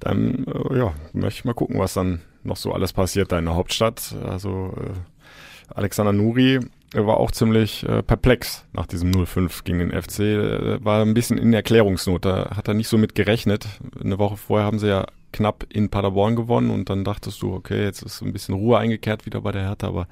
[0.00, 3.46] dann äh, ja, möchte ich mal gucken, was dann noch so alles passiert da in
[3.46, 4.14] der Hauptstadt.
[4.24, 6.60] Also äh, Alexander Nuri
[6.94, 10.20] war auch ziemlich äh, perplex nach diesem 0-5 gegen den FC.
[10.20, 12.24] Äh, war ein bisschen in Erklärungsnot.
[12.24, 13.66] Da hat er nicht so mit gerechnet.
[14.02, 17.84] Eine Woche vorher haben sie ja knapp in Paderborn gewonnen und dann dachtest du, okay,
[17.84, 20.08] jetzt ist ein bisschen Ruhe eingekehrt wieder bei der Hertha, aber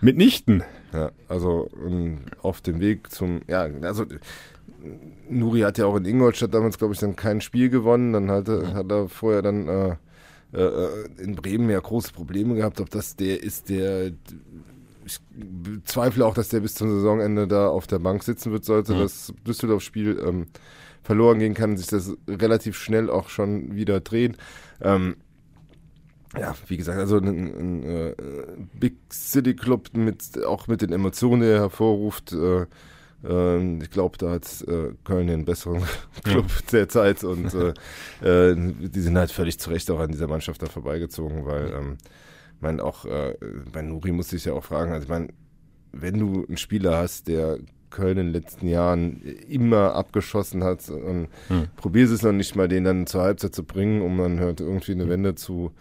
[0.00, 0.62] mitnichten.
[0.92, 4.04] Ja, also um, auf dem Weg zum, ja, also
[5.28, 8.12] Nuri hat ja auch in Ingolstadt damals, glaube ich, dann kein Spiel gewonnen.
[8.12, 9.96] Dann hat, hat er vorher dann äh,
[10.52, 14.12] äh, in Bremen ja große Probleme gehabt, ob das der ist, der
[15.06, 18.94] ich bezweifle auch, dass der bis zum Saisonende da auf der Bank sitzen wird, sollte
[18.94, 19.00] mhm.
[19.00, 20.46] das Düsseldorf-Spiel ähm,
[21.04, 24.36] verloren gehen, kann sich das relativ schnell auch schon wieder drehen.
[24.80, 25.16] Ähm,
[26.36, 28.14] ja, wie gesagt, also ein, ein, ein äh,
[28.80, 32.32] Big City Club mit auch mit den Emotionen, die er hervorruft.
[32.32, 32.66] Äh,
[33.22, 35.82] äh, ich glaube, da hat äh, Köln den besseren
[36.24, 36.66] Club ja.
[36.72, 37.74] derzeit und äh,
[38.50, 41.98] äh, die sind halt völlig zu Recht auch an dieser Mannschaft da vorbeigezogen, weil ähm,
[42.60, 43.04] man auch
[43.72, 45.28] bei Nuri muss ich ja auch fragen, also ich meine,
[45.92, 47.58] wenn du einen Spieler hast, der
[47.94, 51.68] Köln in den letzten Jahren immer abgeschossen hat und hm.
[51.76, 54.92] probierst es noch nicht mal, den dann zur Halbzeit zu bringen, um dann halt irgendwie
[54.92, 55.72] eine Wende zu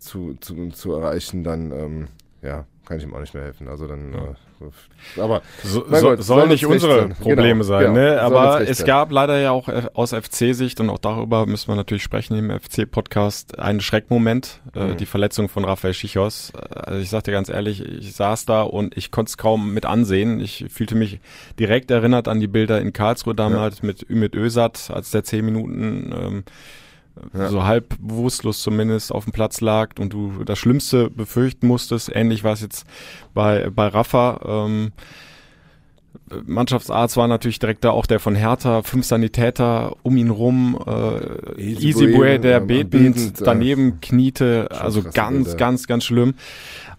[0.00, 2.08] zu, zu, zu erreichen, dann ähm,
[2.42, 3.68] ja, kann ich ihm auch nicht mehr helfen.
[3.68, 4.66] Also dann, ja.
[4.66, 7.14] äh, aber so, so, Gott, soll nicht unsere sein.
[7.14, 8.20] Probleme genau, sein, genau, ne?
[8.20, 8.86] Aber es sein.
[8.88, 12.50] gab leider ja auch äh, aus FC-Sicht und auch darüber müssen wir natürlich sprechen im
[12.50, 14.90] FC-Podcast einen Schreckmoment, äh, mhm.
[14.90, 16.52] äh, die Verletzung von Raphael Schichos.
[16.68, 20.40] Also ich sagte ganz ehrlich, ich saß da und ich konnte es kaum mit ansehen.
[20.40, 21.20] Ich fühlte mich
[21.60, 23.86] direkt erinnert an die Bilder in Karlsruhe damals ja.
[23.86, 26.44] mit Ümit Ösat, als der zehn Minuten ähm,
[27.32, 27.48] ja.
[27.48, 32.10] so halb bewusstlos zumindest auf dem Platz lag und du das Schlimmste befürchten musstest.
[32.14, 32.86] Ähnlich war es jetzt
[33.34, 34.40] bei, bei Rafa.
[34.44, 34.92] Ähm,
[36.46, 41.60] Mannschaftsarzt war natürlich direkt da auch der von Hertha, fünf Sanitäter um ihn rum, äh,
[41.60, 45.56] Easy der betend, betend, daneben äh, kniete, also ganz, Bilder.
[45.56, 46.34] ganz, ganz schlimm.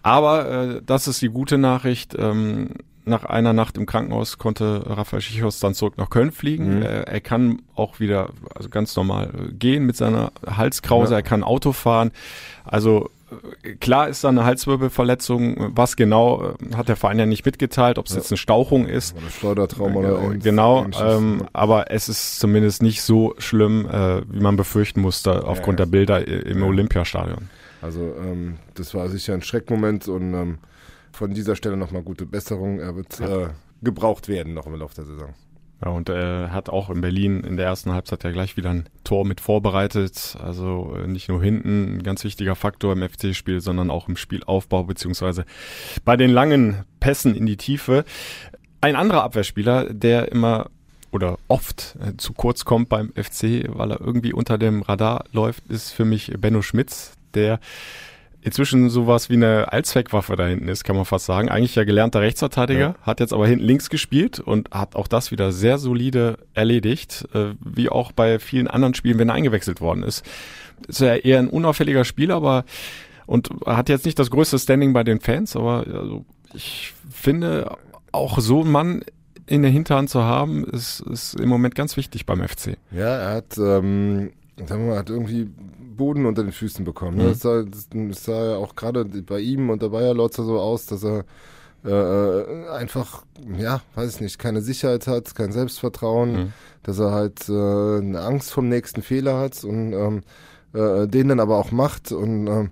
[0.02, 2.14] Aber äh, das ist die gute Nachricht.
[2.18, 2.70] Ähm,
[3.04, 6.76] nach einer Nacht im Krankenhaus konnte Raphael Schichos dann zurück nach Köln fliegen.
[6.76, 6.82] Mhm.
[6.82, 11.12] Er, er, kann auch wieder also ganz normal äh, gehen mit seiner Halskrause.
[11.12, 11.18] Ja.
[11.18, 12.12] Er kann Auto fahren.
[12.64, 13.10] Also
[13.62, 15.72] äh, klar ist da eine Halswirbelverletzung.
[15.74, 18.18] Was genau äh, hat der Verein ja nicht mitgeteilt, ob es ja.
[18.18, 19.16] jetzt eine Stauchung ist.
[19.16, 20.44] Oder Schleudertrauma oder irgendwas.
[20.44, 25.80] Genau, ähm, aber es ist zumindest nicht so schlimm, äh, wie man befürchten musste aufgrund
[25.80, 27.48] ja, der Bilder im Olympiastadion.
[27.80, 30.58] Also ähm, das war sicher ein Schreckmoment und ähm,
[31.12, 32.80] von dieser Stelle nochmal gute Besserung.
[32.80, 33.48] Er wird äh,
[33.82, 35.34] gebraucht werden noch im Laufe der Saison.
[35.84, 38.88] Ja, und er hat auch in Berlin in der ersten Halbzeit ja gleich wieder ein
[39.02, 40.36] Tor mit vorbereitet.
[40.40, 44.84] Also äh, nicht nur hinten ein ganz wichtiger Faktor im FC-Spiel, sondern auch im Spielaufbau
[44.84, 45.44] beziehungsweise
[46.04, 48.04] bei den langen Pässen in die Tiefe.
[48.80, 50.70] Ein anderer Abwehrspieler, der immer
[51.10, 55.66] oder oft äh, zu kurz kommt beim FC, weil er irgendwie unter dem Radar läuft,
[55.68, 57.58] ist für mich Benno Schmitz, der
[58.42, 61.48] inzwischen sowas wie eine Allzweckwaffe da hinten ist, kann man fast sagen.
[61.48, 62.94] Eigentlich ja gelernter Rechtsverteidiger, ja.
[63.02, 67.54] hat jetzt aber hinten links gespielt und hat auch das wieder sehr solide erledigt, äh,
[67.60, 70.24] wie auch bei vielen anderen Spielen, wenn er eingewechselt worden ist.
[70.88, 72.64] Ist ja eher ein unauffälliger Spieler, aber
[73.26, 77.76] und hat jetzt nicht das größte Standing bei den Fans, aber also, ich finde
[78.10, 79.04] auch so ein Mann
[79.46, 82.76] in der Hinterhand zu haben, ist, ist im Moment ganz wichtig beim FC.
[82.90, 85.44] Ja, er hat ähm, sagen wir mal, hat irgendwie
[85.96, 87.16] Boden unter den Füßen bekommen.
[87.16, 87.24] Ne?
[87.24, 87.28] Mhm.
[87.28, 90.86] Das, sah, das sah ja auch gerade bei ihm und der Bayer Lotzer so aus,
[90.86, 91.24] dass er
[91.84, 93.24] äh, einfach,
[93.58, 96.52] ja, weiß ich nicht, keine Sicherheit hat, kein Selbstvertrauen, mhm.
[96.82, 100.22] dass er halt äh, eine Angst vom nächsten Fehler hat und ähm,
[100.74, 102.70] äh, den dann aber auch macht und ähm,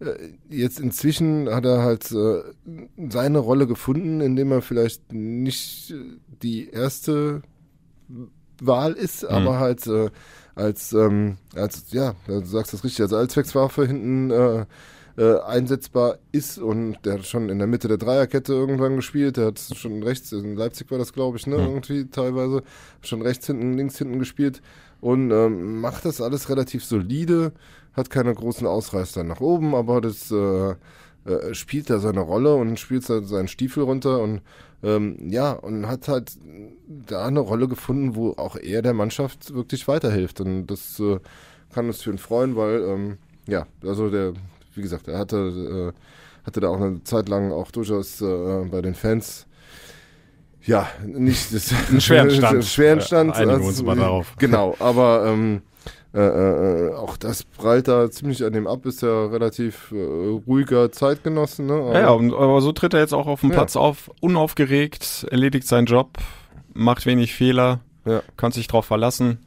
[0.00, 0.14] äh,
[0.50, 2.42] jetzt inzwischen hat er halt äh,
[3.08, 5.94] seine Rolle gefunden, indem er vielleicht nicht
[6.42, 7.42] die erste
[8.60, 9.28] Wahl ist, mhm.
[9.30, 10.10] aber halt äh,
[10.54, 14.66] als, ähm, als ja, du sagst das richtig, als Allzweckswaffe hinten äh,
[15.16, 19.46] äh, einsetzbar ist und der hat schon in der Mitte der Dreierkette irgendwann gespielt, der
[19.46, 21.64] hat schon rechts, in Leipzig war das glaube ich, ne, mhm.
[21.64, 22.62] irgendwie teilweise,
[23.02, 24.62] schon rechts hinten, links hinten gespielt
[25.00, 27.52] und ähm, macht das alles relativ solide,
[27.92, 30.74] hat keine großen Ausreißer nach oben, aber das äh,
[31.24, 34.42] äh, spielt da seine Rolle und spielt seinen Stiefel runter und
[34.82, 36.32] ähm, ja, und hat halt
[36.88, 40.40] da eine Rolle gefunden, wo auch er der Mannschaft wirklich weiterhilft.
[40.40, 41.18] Und das äh,
[41.72, 44.32] kann uns für ihn freuen, weil, ähm, ja, also der,
[44.74, 48.82] wie gesagt, er hatte, äh, hatte da auch eine Zeit lang auch durchaus äh, bei
[48.82, 49.46] den Fans
[50.64, 52.64] ja, nicht das, einen schweren Stand.
[52.64, 53.34] schweren Stand.
[53.34, 54.34] Einigen also, uns mal darauf.
[54.38, 55.62] Genau, aber ähm,
[56.14, 59.96] äh, äh, auch das prallt da ziemlich an dem ab, ist ja relativ äh,
[60.46, 61.66] ruhiger Zeitgenossen.
[61.66, 61.72] Ne?
[61.72, 63.56] Aber, ja, und, aber so tritt er jetzt auch auf dem ja.
[63.56, 66.18] Platz auf, unaufgeregt, erledigt seinen Job,
[66.74, 68.22] macht wenig Fehler, ja.
[68.36, 69.38] kann sich drauf verlassen.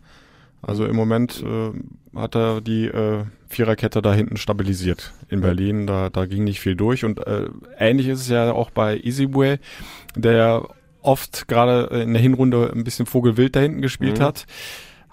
[0.64, 1.72] Also im Moment äh,
[2.18, 5.46] hat er die äh, Viererkette da hinten stabilisiert in ja.
[5.46, 5.86] Berlin.
[5.86, 7.06] Da, da ging nicht viel durch.
[7.06, 7.48] Und äh,
[7.78, 9.60] ähnlich ist es ja auch bei Easyway,
[10.16, 10.68] der
[11.04, 14.24] oft gerade in der Hinrunde ein bisschen Vogelwild da hinten gespielt mhm.
[14.24, 14.48] hat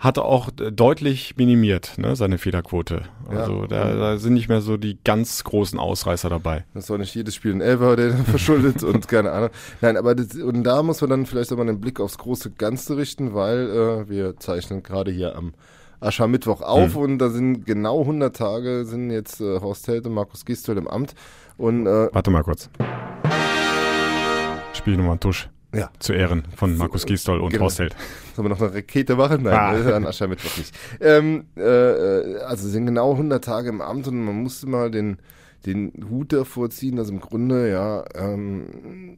[0.03, 3.03] hat er auch deutlich minimiert, ne, seine Fehlerquote.
[3.29, 3.67] Also ja.
[3.69, 6.65] da, da sind nicht mehr so die ganz großen Ausreißer dabei.
[6.75, 9.51] Das war nicht jedes Spiel ein Elfer, der verschuldet und keine Ahnung.
[9.81, 12.51] Nein, aber das, und da muss man dann vielleicht auch mal den Blick aufs große
[12.51, 15.55] Ganze richten, weil äh, wir zeichnen gerade hier am
[16.01, 17.01] Aschermittwoch auf mhm.
[17.01, 20.89] und da sind genau 100 Tage sind jetzt äh, Horst Held und Markus Gistel im
[20.89, 21.15] Amt.
[21.57, 22.71] Und, äh, Warte mal kurz.
[24.73, 25.49] Spiel nochmal einen Tusch.
[25.75, 25.91] Ja.
[25.99, 27.65] Zu Ehren von Markus Gisdol und genau.
[27.65, 27.97] Horst Held.
[28.37, 29.43] Sollen wir noch eine Rakete machen?
[29.45, 29.75] Nein, ah.
[29.75, 30.75] Äh, an Aschermittwoch nicht.
[31.01, 35.17] Ähm, äh, äh, also sind genau 100 Tage im Amt und man musste mal den,
[35.65, 39.17] den Hut davor ziehen, dass im Grunde ja ähm,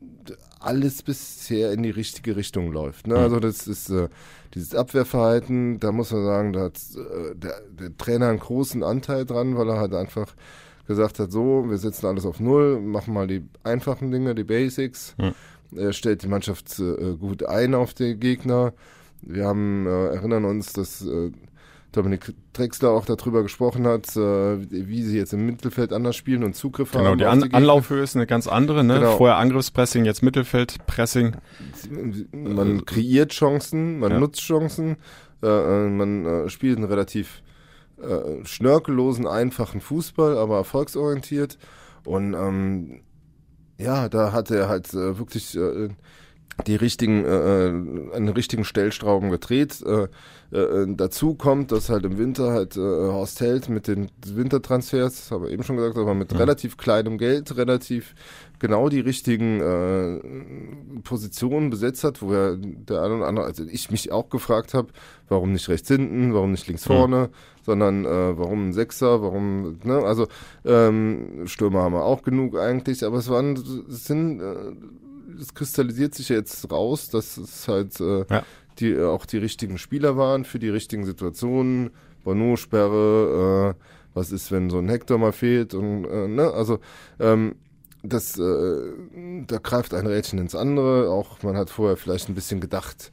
[0.60, 3.08] alles bisher in die richtige Richtung läuft.
[3.08, 3.14] Ne?
[3.14, 3.20] Mhm.
[3.20, 4.08] Also das ist äh,
[4.54, 9.26] dieses Abwehrverhalten, da muss man sagen, da hat äh, der, der Trainer einen großen Anteil
[9.26, 10.36] dran, weil er halt einfach
[10.86, 15.16] gesagt hat, so, wir setzen alles auf Null, machen mal die einfachen Dinge, die Basics.
[15.18, 15.34] Mhm
[15.76, 18.72] er stellt die Mannschaft äh, gut ein auf den Gegner.
[19.22, 21.30] Wir haben, äh, erinnern uns, dass äh,
[21.92, 26.54] Dominik Drexler auch darüber gesprochen hat, äh, wie sie jetzt im Mittelfeld anders spielen und
[26.56, 27.18] Zugriff genau, haben.
[27.18, 28.84] Genau, die, An die Anlaufhöhe ist eine ganz andere.
[28.84, 28.98] Ne?
[28.98, 29.16] Genau.
[29.16, 31.36] Vorher Angriffspressing, jetzt Mittelfeldpressing.
[32.32, 34.18] Man kreiert Chancen, man ja.
[34.18, 34.96] nutzt Chancen,
[35.42, 37.42] äh, äh, man spielt einen relativ
[38.42, 41.56] schnörkellosen, einfachen Fußball, aber erfolgsorientiert.
[42.04, 43.00] Und ähm,
[43.78, 45.88] ja, da hat er halt äh, wirklich äh,
[46.66, 47.68] die richtigen, äh, äh
[48.14, 49.82] einen richtigen Stellstrauben gedreht.
[49.84, 50.08] Äh,
[50.54, 55.16] äh, äh, dazu kommt, dass halt im Winter halt äh, Horst Held mit den Wintertransfers,
[55.16, 56.38] das haben wir eben schon gesagt, aber mit ja.
[56.38, 58.14] relativ kleinem Geld, relativ
[58.60, 63.90] genau die richtigen äh, Positionen besetzt hat, wo er der eine oder andere, also ich
[63.90, 64.88] mich auch gefragt habe,
[65.28, 67.28] warum nicht rechts hinten, warum nicht links vorne, ja.
[67.62, 70.28] sondern äh, warum ein Sechser, warum, ne, also
[70.64, 73.56] ähm, Stürmer haben wir auch genug eigentlich, aber es waren,
[73.88, 74.72] es sind, äh,
[75.40, 78.44] es kristallisiert sich jetzt raus, dass es halt äh, ja.
[78.78, 81.90] die äh, auch die richtigen Spieler waren für die richtigen Situationen,
[82.24, 86.78] Bono-Sperre, äh, was ist, wenn so ein Hector mal fehlt und äh, ne, also
[87.18, 87.56] ähm,
[88.04, 88.92] das, äh,
[89.46, 91.10] da greift ein Rädchen ins andere.
[91.10, 93.12] Auch man hat vorher vielleicht ein bisschen gedacht,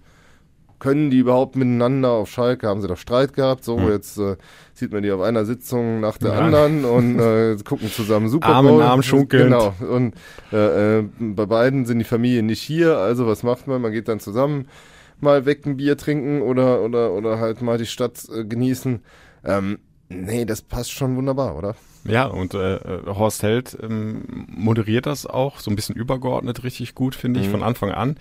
[0.82, 2.68] können die überhaupt miteinander auf Schalke?
[2.68, 3.64] Haben sie doch Streit gehabt?
[3.64, 3.90] So, mhm.
[3.90, 4.36] jetzt äh,
[4.74, 6.40] sieht man die auf einer Sitzung nach der ja.
[6.40, 8.56] anderen und äh, gucken zusammen Super Bowl.
[8.56, 9.44] Arm in Arm schunkeln.
[9.44, 9.74] Genau.
[9.80, 10.16] Und
[10.52, 12.98] äh, äh, bei beiden sind die Familien nicht hier.
[12.98, 13.82] Also was macht man?
[13.82, 14.68] Man geht dann zusammen
[15.22, 19.02] mal weg ein Bier trinken oder oder oder halt mal die Stadt äh, genießen.
[19.46, 19.78] Ähm,
[20.10, 21.76] nee, das passt schon wunderbar, oder?
[22.04, 26.96] Ja, und äh, äh, Horst Held ähm, moderiert das auch so ein bisschen übergeordnet richtig
[26.96, 27.52] gut, finde ich, mhm.
[27.52, 28.16] von Anfang an.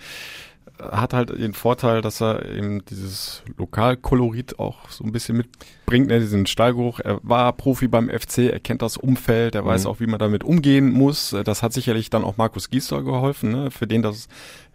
[0.81, 6.19] Hat halt den Vorteil, dass er eben dieses Lokalkolorit auch so ein bisschen mitbringt, ne,
[6.19, 6.99] diesen Stallgeruch.
[6.99, 9.67] Er war Profi beim FC, er kennt das Umfeld, er mhm.
[9.67, 11.35] weiß auch, wie man damit umgehen muss.
[11.43, 14.27] Das hat sicherlich dann auch Markus Giesler geholfen, ne, für den das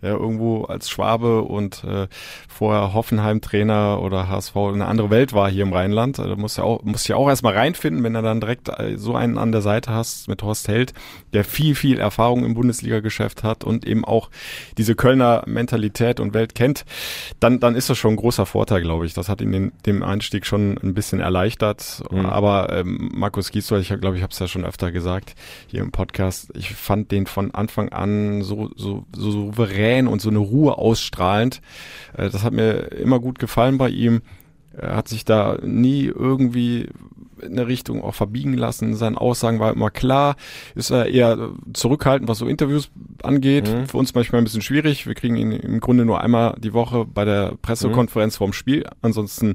[0.02, 2.06] ja, irgendwo als Schwabe und äh,
[2.48, 6.18] vorher Hoffenheim-Trainer oder HSV eine andere Welt war hier im Rheinland.
[6.18, 9.14] Da muss ja auch, muss ja auch erstmal reinfinden, wenn er dann direkt äh, so
[9.14, 10.92] einen an der Seite hast mit Horst Held,
[11.32, 14.30] der viel, viel Erfahrung im Bundesliga-Geschäft hat und eben auch
[14.76, 16.84] diese Kölner Mentalität und Welt kennt,
[17.40, 19.14] dann, dann ist das schon ein großer Vorteil, glaube ich.
[19.14, 22.02] Das hat ihn den, dem Einstieg schon ein bisschen erleichtert.
[22.10, 22.26] Mhm.
[22.26, 25.34] Aber ähm, Markus Giesler, ich glaube, ich habe es ja schon öfter gesagt
[25.66, 30.30] hier im Podcast, ich fand den von Anfang an so, so, so souverän und so
[30.30, 31.60] eine Ruhe ausstrahlend.
[32.16, 34.22] Äh, das hat mir immer gut gefallen bei ihm.
[34.76, 36.90] Er hat sich da nie irgendwie
[37.42, 38.94] eine Richtung auch verbiegen lassen.
[38.94, 40.36] Seine Aussagen war immer klar.
[40.74, 42.90] Ist er eher zurückhaltend, was so Interviews
[43.22, 43.68] angeht.
[43.68, 43.86] Mhm.
[43.86, 45.06] Für uns manchmal ein bisschen schwierig.
[45.06, 48.38] Wir kriegen ihn im Grunde nur einmal die Woche bei der Pressekonferenz mhm.
[48.38, 48.86] vorm Spiel.
[49.02, 49.54] Ansonsten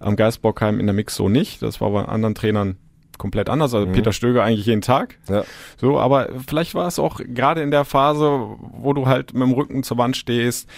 [0.00, 1.62] am Geistbockheim in der Mix so nicht.
[1.62, 2.76] Das war bei anderen Trainern
[3.18, 3.74] komplett anders.
[3.74, 3.92] Also mhm.
[3.92, 5.18] Peter Stöger eigentlich jeden Tag.
[5.28, 5.44] Ja.
[5.76, 9.52] So, aber vielleicht war es auch gerade in der Phase, wo du halt mit dem
[9.52, 10.68] Rücken zur Wand stehst,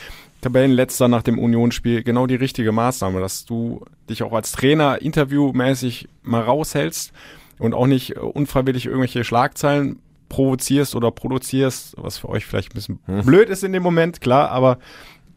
[0.41, 6.09] Tabellenletzter nach dem Unionsspiel, genau die richtige Maßnahme, dass du dich auch als Trainer interviewmäßig
[6.23, 7.13] mal raushältst
[7.59, 12.99] und auch nicht unfreiwillig irgendwelche Schlagzeilen provozierst oder produzierst, was für euch vielleicht ein bisschen
[13.07, 13.27] hm.
[13.27, 14.79] blöd ist in dem Moment, klar, aber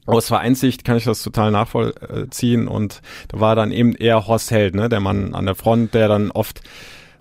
[0.05, 4.75] aus Vereinssicht kann ich das total nachvollziehen und da war dann eben eher Horst Held,
[4.75, 6.61] ne, der Mann an der Front, der dann oft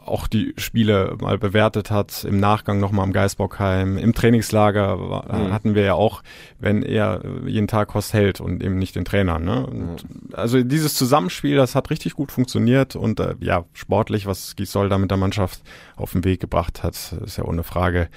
[0.06, 5.52] auch die Spiele mal bewertet hat, im Nachgang nochmal am Geisbockheim, im Trainingslager mhm.
[5.52, 6.22] hatten wir ja auch,
[6.58, 9.38] wenn er jeden Tag Horst Held und eben nicht den Trainer.
[9.38, 9.66] Ne?
[9.70, 9.96] Mhm.
[10.32, 14.98] Also dieses Zusammenspiel, das hat richtig gut funktioniert und äh, ja, sportlich, was Gisol da
[14.98, 15.62] mit der Mannschaft
[15.96, 18.08] auf den Weg gebracht hat, ist ja ohne Frage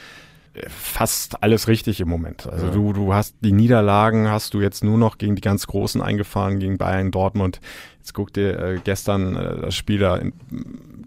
[0.69, 2.47] fast alles richtig im Moment.
[2.47, 2.71] Also ja.
[2.71, 6.59] du, du hast die Niederlagen, hast du jetzt nur noch gegen die ganz Großen eingefahren,
[6.59, 7.59] gegen Bayern, Dortmund.
[8.05, 10.31] Jetzt guck dir äh, gestern äh, das Spiel da in,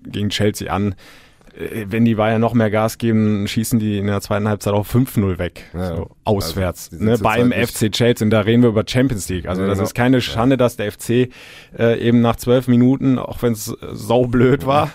[0.04, 0.96] gegen Chelsea an.
[1.56, 4.84] Äh, wenn die Bayern noch mehr Gas geben, schießen die in der zweiten Halbzeit auch
[4.84, 5.66] 5-0 weg.
[5.74, 6.90] Ja, so, auswärts.
[6.92, 8.24] Also, ne, beim FC Chelsea.
[8.24, 9.46] Und da reden wir über Champions League.
[9.46, 9.86] Also ja, das genau.
[9.86, 11.30] ist keine Schande, dass der FC
[11.78, 14.90] äh, eben nach zwölf Minuten, auch wenn es äh, saublöd war,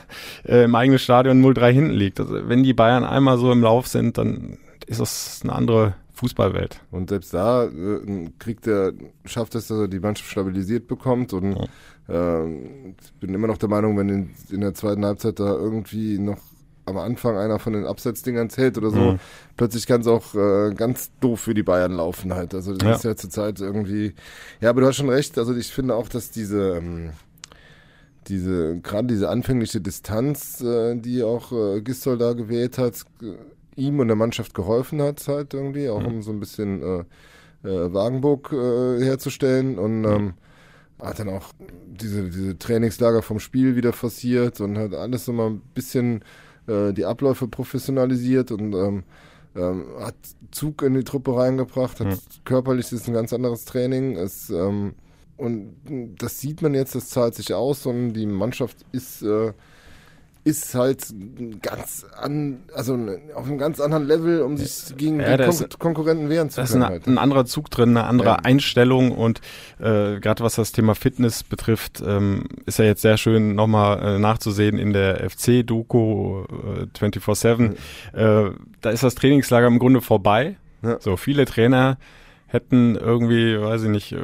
[0.46, 2.20] äh, im eigenen Stadion 0-3 hinten liegt.
[2.20, 6.80] Also wenn die Bayern einmal so im Lauf sind, dann ist das eine andere Fußballwelt.
[6.92, 8.94] Und selbst da äh, kriegt er,
[9.26, 11.66] schafft es, dass er die Mannschaft stabilisiert bekommt und ja.
[12.10, 16.20] Ähm, ich bin immer noch der Meinung, wenn in, in der zweiten Halbzeit da irgendwie
[16.20, 16.40] noch
[16.86, 19.20] am Anfang einer von den Absetzdingern zählt oder so, mhm.
[19.56, 22.54] plötzlich kann es auch äh, ganz doof für die Bayern laufen halt.
[22.54, 22.96] Also das ja.
[22.96, 24.14] ist ja zurzeit irgendwie.
[24.60, 25.38] Ja, aber du hast schon recht.
[25.38, 27.12] Also ich finde auch, dass diese ähm,
[28.28, 33.06] diese gerade diese anfängliche Distanz, äh, die auch äh, Gistol da gewählt hat,
[33.76, 36.08] ihm und der Mannschaft geholfen hat halt irgendwie, auch mhm.
[36.08, 40.34] um so ein bisschen äh, äh, Wagenburg äh, herzustellen und mhm.
[41.04, 45.52] Hat dann auch diese, diese Trainingslager vom Spiel wieder forciert und hat alles so mal
[45.52, 46.24] ein bisschen
[46.68, 49.04] äh, die Abläufe professionalisiert und ähm,
[49.56, 50.16] ähm, hat
[50.52, 52.20] Zug in die Truppe reingebracht, hat mhm.
[52.46, 54.16] körperlich ist ein ganz anderes Training.
[54.16, 54.96] Es, ähm,
[55.38, 55.76] und
[56.18, 59.54] das sieht man jetzt, das zahlt sich aus und die Mannschaft ist äh,
[60.46, 61.06] ist halt
[61.62, 62.98] ganz an, also
[63.34, 66.62] auf einem ganz anderen Level, um sich gegen ja, die Kon ist, Konkurrenten wehren zu
[66.62, 66.68] können.
[66.68, 67.08] Da ist ein, halt.
[67.08, 68.36] ein anderer Zug drin, eine andere ja.
[68.36, 69.40] Einstellung und
[69.80, 74.20] äh, gerade was das Thema Fitness betrifft, ähm, ist ja jetzt sehr schön nochmal äh,
[74.20, 77.58] nachzusehen in der FC-Doku äh, 24-7.
[77.58, 77.76] Mhm.
[78.14, 78.52] Äh,
[78.82, 80.58] da ist das Trainingslager im Grunde vorbei.
[80.82, 81.00] Ja.
[81.00, 81.98] So viele Trainer
[82.54, 84.20] hätten irgendwie, weiß ich nicht, äh,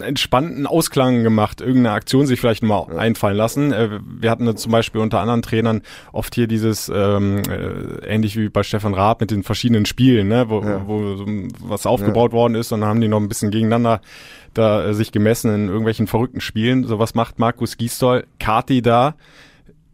[0.00, 2.96] entspannten Ausklang gemacht, irgendeine Aktion sich vielleicht mal ja.
[2.96, 3.72] einfallen lassen.
[3.72, 8.48] Äh, wir hatten zum Beispiel unter anderen Trainern oft hier dieses, ähm, äh, ähnlich wie
[8.48, 10.86] bei Stefan Raab mit den verschiedenen Spielen, ne, wo, ja.
[10.86, 11.24] wo
[11.62, 12.38] was aufgebaut ja.
[12.38, 14.00] worden ist und dann haben die noch ein bisschen gegeneinander
[14.54, 16.84] da äh, sich gemessen in irgendwelchen verrückten Spielen.
[16.84, 19.14] So was macht Markus Gisdol, Kati da,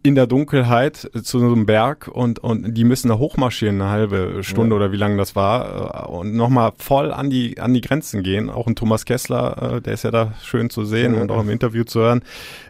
[0.05, 4.45] in der Dunkelheit zu so einem Berg und, und die müssen da hochmarschieren, eine halbe
[4.45, 4.77] Stunde ja.
[4.77, 8.51] oder wie lange das war, äh, und nochmal voll an die, an die Grenzen gehen.
[8.51, 11.23] Auch ein Thomas Kessler, äh, der ist ja da schön zu sehen ja.
[11.23, 12.23] und auch im Interview zu hören,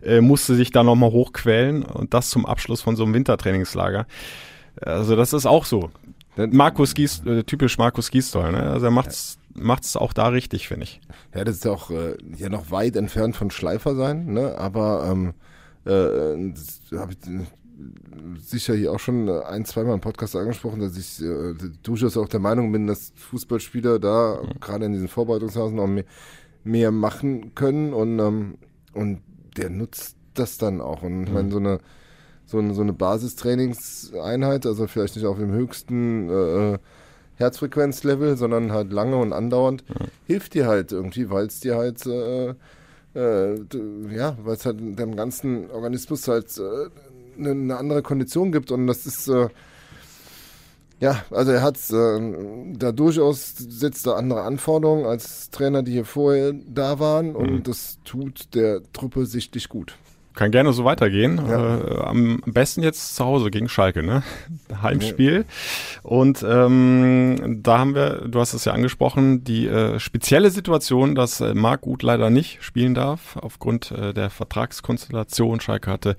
[0.05, 4.07] äh, musste sich da nochmal hochquälen und das zum Abschluss von so einem Wintertrainingslager.
[4.81, 5.91] Also das ist auch so.
[6.37, 8.63] Markus Gies, typisch Markus Giestol, ne?
[8.63, 11.01] Also er macht's macht's auch da richtig, finde ich.
[11.35, 14.57] Ja, das ist ja auch äh, ja noch weit entfernt von Schleifer sein, ne?
[14.59, 15.35] Aber ähm,
[15.85, 17.45] äh, habe ich äh,
[18.39, 22.41] sicher hier auch schon ein, zweimal im Podcast angesprochen, dass ich äh, durchaus auch der
[22.41, 24.61] Meinung bin, dass Fußballspieler da mhm.
[24.61, 26.05] gerade in diesen Vorbereitungsphasen auch mehr,
[26.63, 28.59] mehr machen können und, ähm,
[28.93, 29.23] und
[29.57, 31.03] der nutzt das dann auch.
[31.03, 31.79] Und ich meine, so eine,
[32.47, 36.79] so eine, so eine Basistrainingseinheit, also vielleicht nicht auf dem höchsten äh,
[37.37, 40.07] Herzfrequenzlevel, sondern halt lange und andauernd, mhm.
[40.27, 42.55] hilft dir halt irgendwie, weil es dir halt äh,
[43.15, 43.55] äh,
[44.15, 46.91] ja, weil es halt dem ganzen Organismus halt äh,
[47.39, 49.49] eine, eine, andere Kondition gibt und das ist äh,
[51.01, 56.05] ja, also er hat äh, da durchaus setzt er andere Anforderungen als Trainer, die hier
[56.05, 57.63] vorher da waren und mhm.
[57.63, 59.97] das tut der Truppe sichtlich gut.
[60.35, 61.41] Kann gerne so weitergehen.
[61.49, 61.79] Ja.
[61.79, 64.25] Äh, am besten jetzt zu Hause gegen Schalke, ne?
[64.83, 65.45] Heimspiel.
[66.03, 71.41] Und ähm, da haben wir, du hast es ja angesprochen, die äh, spezielle Situation, dass
[71.41, 75.61] äh, Marc Uth leider nicht spielen darf, aufgrund äh, der Vertragskonstellation.
[75.61, 76.17] Schalke hatte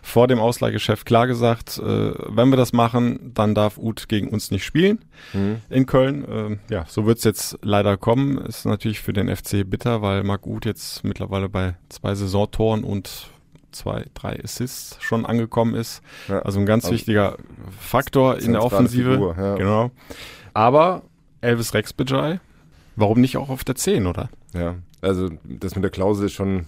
[0.00, 4.50] vor dem Ausleihgeschäft klar gesagt, äh, wenn wir das machen, dann darf Uth gegen uns
[4.50, 5.04] nicht spielen
[5.34, 5.56] mhm.
[5.68, 6.58] in Köln.
[6.70, 8.38] Äh, ja, so wird's jetzt leider kommen.
[8.38, 13.28] Ist natürlich für den FC bitter, weil Marc Uth jetzt mittlerweile bei zwei Saisontoren und
[13.72, 16.02] zwei, drei Assists schon angekommen ist.
[16.28, 16.40] Ja.
[16.40, 17.36] Also ein ganz also wichtiger
[17.78, 19.12] Faktor in der Offensive.
[19.12, 19.56] Figur, ja.
[19.56, 19.90] Genau.
[20.54, 21.02] Aber
[21.40, 22.40] Elvis Rexbejai,
[22.96, 24.28] warum nicht auch auf der 10, oder?
[24.54, 26.66] Ja, also das mit der Klausel ist schon,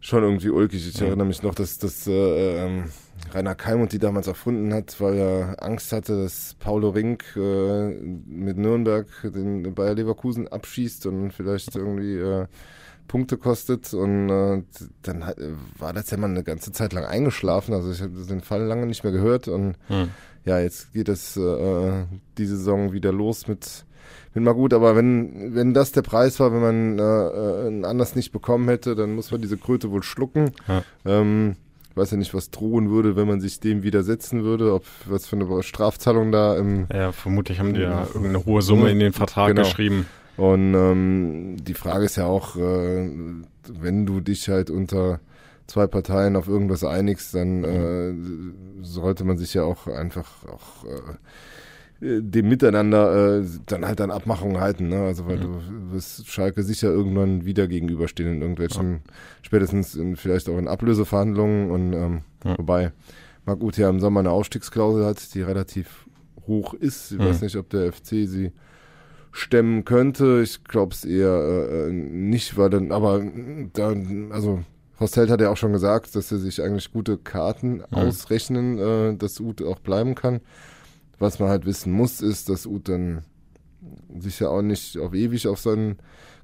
[0.00, 0.86] schon irgendwie ulkig.
[0.86, 1.06] Ich ja.
[1.06, 2.84] erinnere mich noch, dass das äh, ähm,
[3.32, 8.56] Rainer Keimund die damals erfunden hat, weil er Angst hatte, dass Paulo Rink äh, mit
[8.56, 12.46] Nürnberg den Bayer Leverkusen abschießt und vielleicht irgendwie äh,
[13.06, 14.62] Punkte kostet und äh,
[15.02, 15.36] dann hat,
[15.78, 17.74] war das ja mal eine ganze Zeit lang eingeschlafen.
[17.74, 20.10] Also ich habe den Fall lange nicht mehr gehört und hm.
[20.44, 22.04] ja, jetzt geht es äh,
[22.38, 23.84] die Saison wieder los mit
[24.34, 28.14] mit mal gut, aber wenn wenn das der Preis war, wenn man äh, äh anders
[28.14, 30.52] nicht bekommen hätte, dann muss man diese Kröte wohl schlucken.
[30.68, 30.82] Ja.
[31.04, 31.56] Ähm,
[31.96, 35.26] ich weiß ja nicht, was drohen würde, wenn man sich dem widersetzen würde, ob was
[35.26, 36.86] für eine Strafzahlung da im.
[36.92, 39.62] Ja, vermutlich haben die ja irgendeine hohe Summe in den Vertrag genau.
[39.62, 40.04] geschrieben.
[40.36, 43.10] Und ähm, die Frage ist ja auch, äh,
[43.68, 45.20] wenn du dich halt unter
[45.66, 51.16] zwei Parteien auf irgendwas einigst, dann äh, sollte man sich ja auch einfach auch äh,
[52.00, 54.88] dem Miteinander äh, dann halt an Abmachungen halten.
[54.88, 55.02] Ne?
[55.02, 55.40] Also weil mhm.
[55.40, 59.12] du wirst Schalke sicher irgendwann wieder gegenüberstehen in irgendwelchen, ja.
[59.42, 62.58] spätestens in, vielleicht auch in Ablöseverhandlungen und ähm, ja.
[62.58, 62.92] wobei
[63.46, 66.06] Marc Uth ja im Sommer eine Ausstiegsklausel hat, die relativ
[66.46, 67.12] hoch ist.
[67.12, 67.24] Ich mhm.
[67.24, 68.52] weiß nicht, ob der FC sie
[69.36, 70.40] stemmen könnte.
[70.42, 73.22] Ich glaube es eher äh, nicht, weil dann, aber
[73.72, 74.62] dann, also
[74.98, 77.84] Hostel hat ja auch schon gesagt, dass er sich eigentlich gute Karten mhm.
[77.90, 80.40] ausrechnen, äh, dass Ut auch bleiben kann.
[81.18, 83.22] Was man halt wissen muss, ist, dass Ut dann
[84.18, 85.96] sicher auch nicht auf ewig auf seinen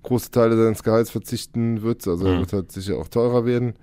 [0.02, 2.06] große Teile seines Gehalts verzichten wird.
[2.06, 2.40] Also er Mhm.
[2.40, 3.74] wird halt sicher auch teurer werden.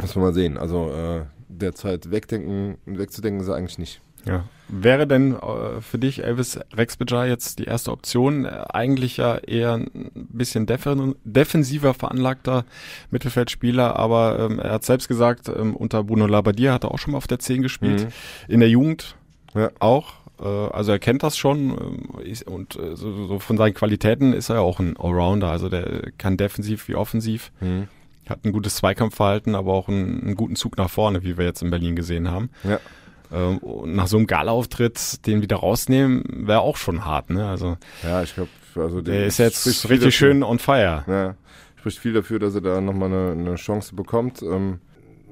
[0.00, 0.58] Muss man mal sehen.
[0.58, 4.00] Also äh, derzeit wegdenken und wegzudenken ist er eigentlich nicht.
[4.26, 4.44] Ja.
[4.68, 8.44] Wäre denn äh, für dich Elvis Rexbejai jetzt die erste Option?
[8.44, 12.64] Äh, eigentlich ja eher ein bisschen defen defensiver veranlagter
[13.10, 17.12] Mittelfeldspieler, aber ähm, er hat selbst gesagt, ähm, unter Bruno Labbadia hat er auch schon
[17.12, 18.04] mal auf der 10 gespielt.
[18.48, 18.52] Mhm.
[18.52, 19.14] In der Jugend
[19.54, 19.70] Ja.
[19.78, 20.14] auch.
[20.40, 24.32] Äh, also er kennt das schon ähm, ist, und äh, so, so von seinen Qualitäten
[24.32, 25.48] ist er ja auch ein Allrounder.
[25.48, 27.52] Also der kann defensiv wie offensiv.
[27.60, 27.86] Mhm.
[28.28, 31.62] Hat ein gutes Zweikampfverhalten, aber auch einen, einen guten Zug nach vorne, wie wir jetzt
[31.62, 32.50] in Berlin gesehen haben.
[32.64, 32.80] Ja.
[33.32, 37.48] Ähm, nach so einem Gala-Auftritt den wieder rausnehmen, wäre auch schon hart, ne?
[37.48, 40.10] Also Ja, ich glaube, also der ist jetzt richtig dafür.
[40.12, 41.04] schön on fire.
[41.06, 41.34] Ja,
[41.76, 44.42] spricht viel dafür, dass er da nochmal eine, eine Chance bekommt.
[44.42, 44.78] Ähm,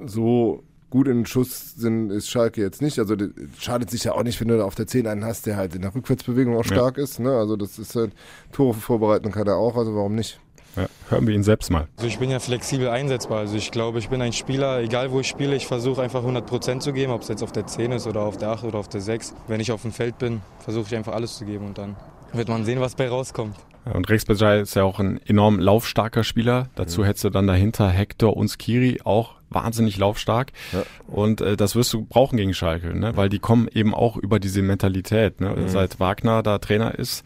[0.05, 2.99] so gut in den Schuss sind, ist Schalke jetzt nicht.
[2.99, 3.15] Also
[3.59, 5.75] schadet sich ja auch nicht, wenn du da auf der 10 einen hast, der halt
[5.75, 6.73] in der Rückwärtsbewegung auch Ja.
[6.75, 7.19] stark ist.
[7.19, 7.31] Ne?
[7.35, 8.11] Also das ist halt,
[8.51, 10.39] Tore vorbereiten kann er auch, also warum nicht?
[10.75, 11.87] Ja, hören wir ihn selbst mal.
[11.97, 13.39] Also ich bin ja flexibel einsetzbar.
[13.39, 16.79] Also ich glaube, ich bin ein Spieler, egal wo ich spiele, ich versuche einfach 100%
[16.79, 18.89] zu geben, ob es jetzt auf der 10 ist oder auf der 8 oder auf
[18.89, 19.33] der 6.
[19.47, 21.95] Wenn ich auf dem Feld bin, versuche ich einfach alles zu geben und dann
[22.33, 23.55] wird man sehen, was bei rauskommt.
[23.85, 26.69] Ja, Und Rex Bajai ist ja auch ein enorm laufstarker Spieler.
[26.75, 30.51] Dazu hättest du dann dahinter Hector und Skiri auch wahnsinnig laufstark.
[30.73, 30.83] Ja.
[31.07, 33.15] Und äh, das wirst du brauchen gegen Schalke, ne?
[33.15, 35.39] weil die kommen eben auch über diese Mentalität.
[35.39, 35.55] Ne?
[35.67, 37.23] Seit Wagner da Trainer ist,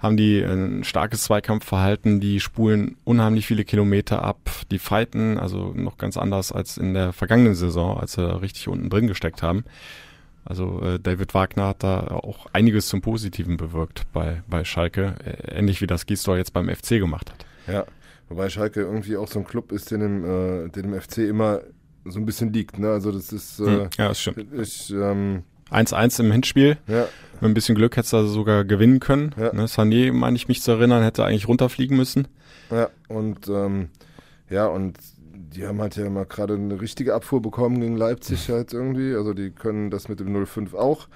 [0.00, 5.98] haben die ein starkes Zweikampfverhalten, die spulen unheimlich viele Kilometer ab, die fighten, also noch
[5.98, 9.64] ganz anders als in der vergangenen Saison, als sie richtig unten drin gesteckt haben.
[10.44, 15.58] Also äh, David Wagner hat da auch einiges zum Positiven bewirkt bei, bei Schalke, äh,
[15.58, 17.44] ähnlich wie das Gisdol jetzt beim FC gemacht hat.
[17.72, 17.84] Ja,
[18.30, 21.60] wobei Schalke irgendwie auch so ein Club ist, der dem, äh, der dem FC immer
[22.06, 22.78] so ein bisschen liegt.
[22.78, 22.90] Ne?
[22.90, 24.46] Also das ist, äh, ja, das stimmt.
[24.54, 26.78] ich, ähm, 1-1 im Hinspiel.
[26.86, 27.06] ja,
[27.40, 29.34] Mit ein bisschen Glück hättest du sogar gewinnen können.
[29.38, 29.52] Ja.
[29.52, 32.28] Ne, Sané, meine ich mich zu erinnern, hätte eigentlich runterfliegen müssen.
[32.70, 33.88] Ja, und ähm,
[34.48, 34.98] ja, und
[35.54, 39.14] die haben halt ja mal gerade eine richtige Abfuhr bekommen gegen Leipzig halt irgendwie.
[39.14, 41.08] Also die können das mit dem 0-5 auch.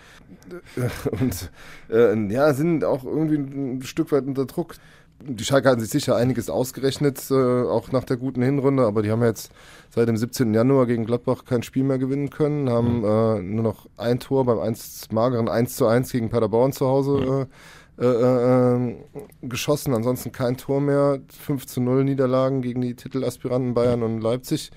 [1.12, 1.50] Und
[1.90, 4.74] äh, ja, sind auch irgendwie ein Stück weit unter Druck.
[5.20, 9.10] Die Schalke hatten sich sicher einiges ausgerechnet, äh, auch nach der guten Hinrunde, aber die
[9.10, 9.52] haben jetzt
[9.90, 10.52] seit dem 17.
[10.52, 14.58] Januar gegen Gladbach kein Spiel mehr gewinnen können, haben äh, nur noch ein Tor beim
[14.58, 17.46] 1, mageren 1 zu 1 gegen Paderborn zu Hause
[17.96, 18.96] äh, äh, äh,
[19.42, 24.72] geschossen, ansonsten kein Tor mehr, 5 zu 0 Niederlagen gegen die Titelaspiranten Bayern und Leipzig.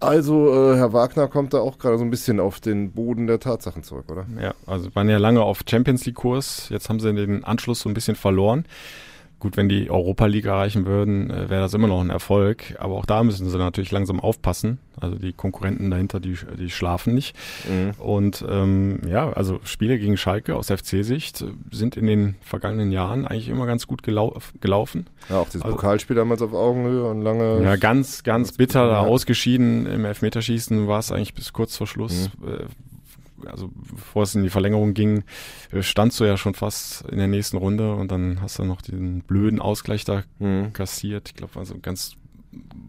[0.00, 3.40] Also äh, Herr Wagner kommt da auch gerade so ein bisschen auf den Boden der
[3.40, 4.26] Tatsachen zurück, oder?
[4.40, 6.68] Ja, also waren ja lange auf Champions League Kurs.
[6.70, 8.64] Jetzt haben sie den Anschluss so ein bisschen verloren.
[9.40, 12.74] Gut, wenn die Europa League erreichen würden, äh, wäre das immer noch ein Erfolg.
[12.80, 14.78] Aber auch da müssen sie natürlich langsam aufpassen.
[15.00, 17.36] Also die Konkurrenten dahinter, die, die schlafen nicht.
[17.98, 23.26] Und ähm, ja, also Spiele gegen Schalke aus FC-Sicht äh, sind in den vergangenen Jahren
[23.28, 25.06] eigentlich immer ganz gut gelau gelaufen.
[25.28, 27.62] Ja, auch dieses Also- Pokalspiel damals auf Augenhöhe und lange.
[27.62, 29.86] Ja, ganz, ganz bitter da ausgeschieden.
[29.86, 32.30] Im Elfmeterschießen war es eigentlich bis kurz vor Schluss.
[32.44, 32.64] Äh,
[33.46, 35.24] Also bevor es in die Verlängerung ging,
[35.72, 38.82] äh, standst du ja schon fast in der nächsten Runde und dann hast du noch
[38.82, 40.72] diesen blöden Ausgleich da Mhm.
[40.72, 41.28] kassiert.
[41.28, 42.14] Ich glaube, also ein ganz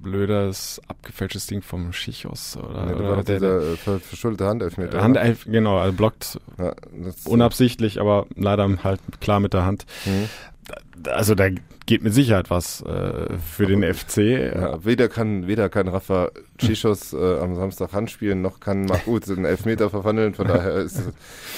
[0.01, 3.99] blödes, abgefälschtes Ding vom Schichos oder, Ja, da oder war noch der, dieser äh, ver-
[3.99, 4.91] verschuldete Handelfmeter.
[4.91, 6.73] der Handelf, genau, also blockt Ja,
[7.25, 9.85] unabsichtlich, aber leider halt klar mit der Hand.
[10.05, 10.29] Mhm.
[11.09, 11.47] Also da
[11.89, 14.17] geht mit Sicherheit was äh, für den FC.
[14.55, 16.29] Ja, weder kann, weder kann Rafa
[16.59, 20.35] Chichos äh, am Samstag handspielen, noch kann Mahmoud einen Elfmeter verwandeln.
[20.35, 21.01] Von daher ist,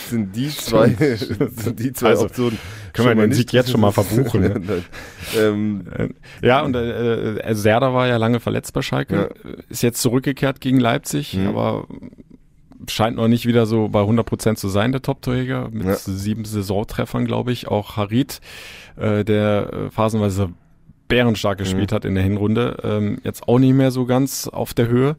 [0.10, 2.58] sind die zwei, sind die zwei Also, Optionen.
[2.94, 4.84] können wir den Sieg jetzt schon mal verbuchen, ne?
[5.38, 6.08] Ähm, Äh,
[6.48, 9.32] Ja, und äh, äh, Serda war ja lange verletzt bei Schalke,
[9.68, 11.48] ist jetzt zurückgekehrt gegen Leipzig, Mhm.
[11.48, 11.88] aber
[12.88, 15.96] scheint noch nicht wieder so bei 100% zu sein, der Top-Torjäger, mit Ja.
[15.96, 17.68] sieben Saisontreffern, glaube ich.
[17.68, 18.42] Auch Harit,
[18.98, 20.50] äh, der äh, phasenweise
[21.08, 21.64] bärenstark Mhm.
[21.64, 25.16] gespielt hat in der Hinrunde, ähm, jetzt auch nicht mehr so ganz auf der Höhe.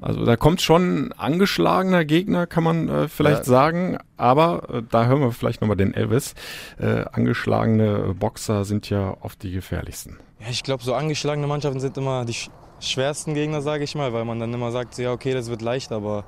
[0.00, 3.44] Also da kommt schon ein angeschlagener Gegner, kann man äh, vielleicht Ja.
[3.44, 3.98] sagen.
[4.16, 6.34] Aber äh, da hören wir vielleicht nochmal den Elvis.
[6.80, 10.18] Äh, angeschlagene Boxer sind ja oft die gefährlichsten.
[10.40, 14.12] Ja, ich glaube, so angeschlagene Mannschaften sind immer die sch schwersten Gegner, sage ich mal,
[14.12, 16.24] weil man dann immer sagt, ja, okay, das wird leicht, aber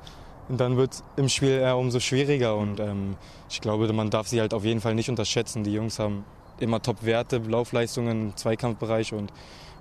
[0.49, 3.17] dann wird im Spiel eher umso schwieriger und ähm,
[3.49, 5.65] ich glaube, man darf sie halt auf jeden Fall nicht unterschätzen.
[5.65, 6.25] Die Jungs haben
[6.61, 9.33] immer Top-Werte, Laufleistungen im Zweikampfbereich und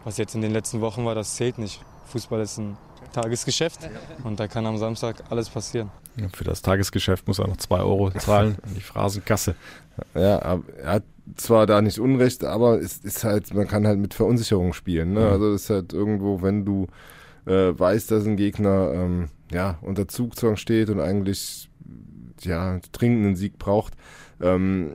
[0.03, 1.81] was jetzt in den letzten Wochen war, das zählt nicht.
[2.05, 2.77] Fußball ist ein
[3.13, 3.79] Tagesgeschäft
[4.23, 5.91] und da kann am Samstag alles passieren.
[6.15, 9.55] Ja, Für das Tagesgeschäft muss er noch zwei Euro zahlen an die Phrasenkasse.
[10.13, 11.03] ja, er hat
[11.35, 15.13] zwar da nicht Unrecht, aber es ist halt, man kann halt mit Verunsicherung spielen.
[15.13, 15.21] Ne?
[15.21, 15.27] Mhm.
[15.27, 16.87] Also das ist halt irgendwo, wenn du
[17.45, 21.69] äh, weißt, dass ein Gegner ähm, ja, unter Zugzwang steht und eigentlich
[22.41, 23.93] ja, dringend einen Sieg braucht,
[24.41, 24.91] ähm,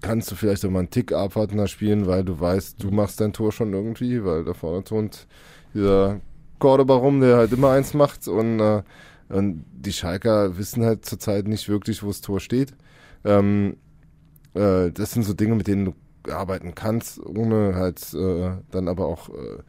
[0.00, 3.32] kannst du vielleicht auch mal einen Tick abwartender spielen, weil du weißt, du machst dein
[3.32, 5.26] Tor schon irgendwie, weil da vorne tont
[5.74, 6.20] dieser
[6.58, 8.82] Cordoba rum, der halt immer eins macht und, äh,
[9.28, 12.74] und die Schalker wissen halt zurzeit nicht wirklich, wo das Tor steht.
[13.24, 13.76] Ähm,
[14.54, 15.94] äh, das sind so Dinge, mit denen du
[16.32, 19.62] arbeiten kannst, ohne halt äh, dann aber auch äh,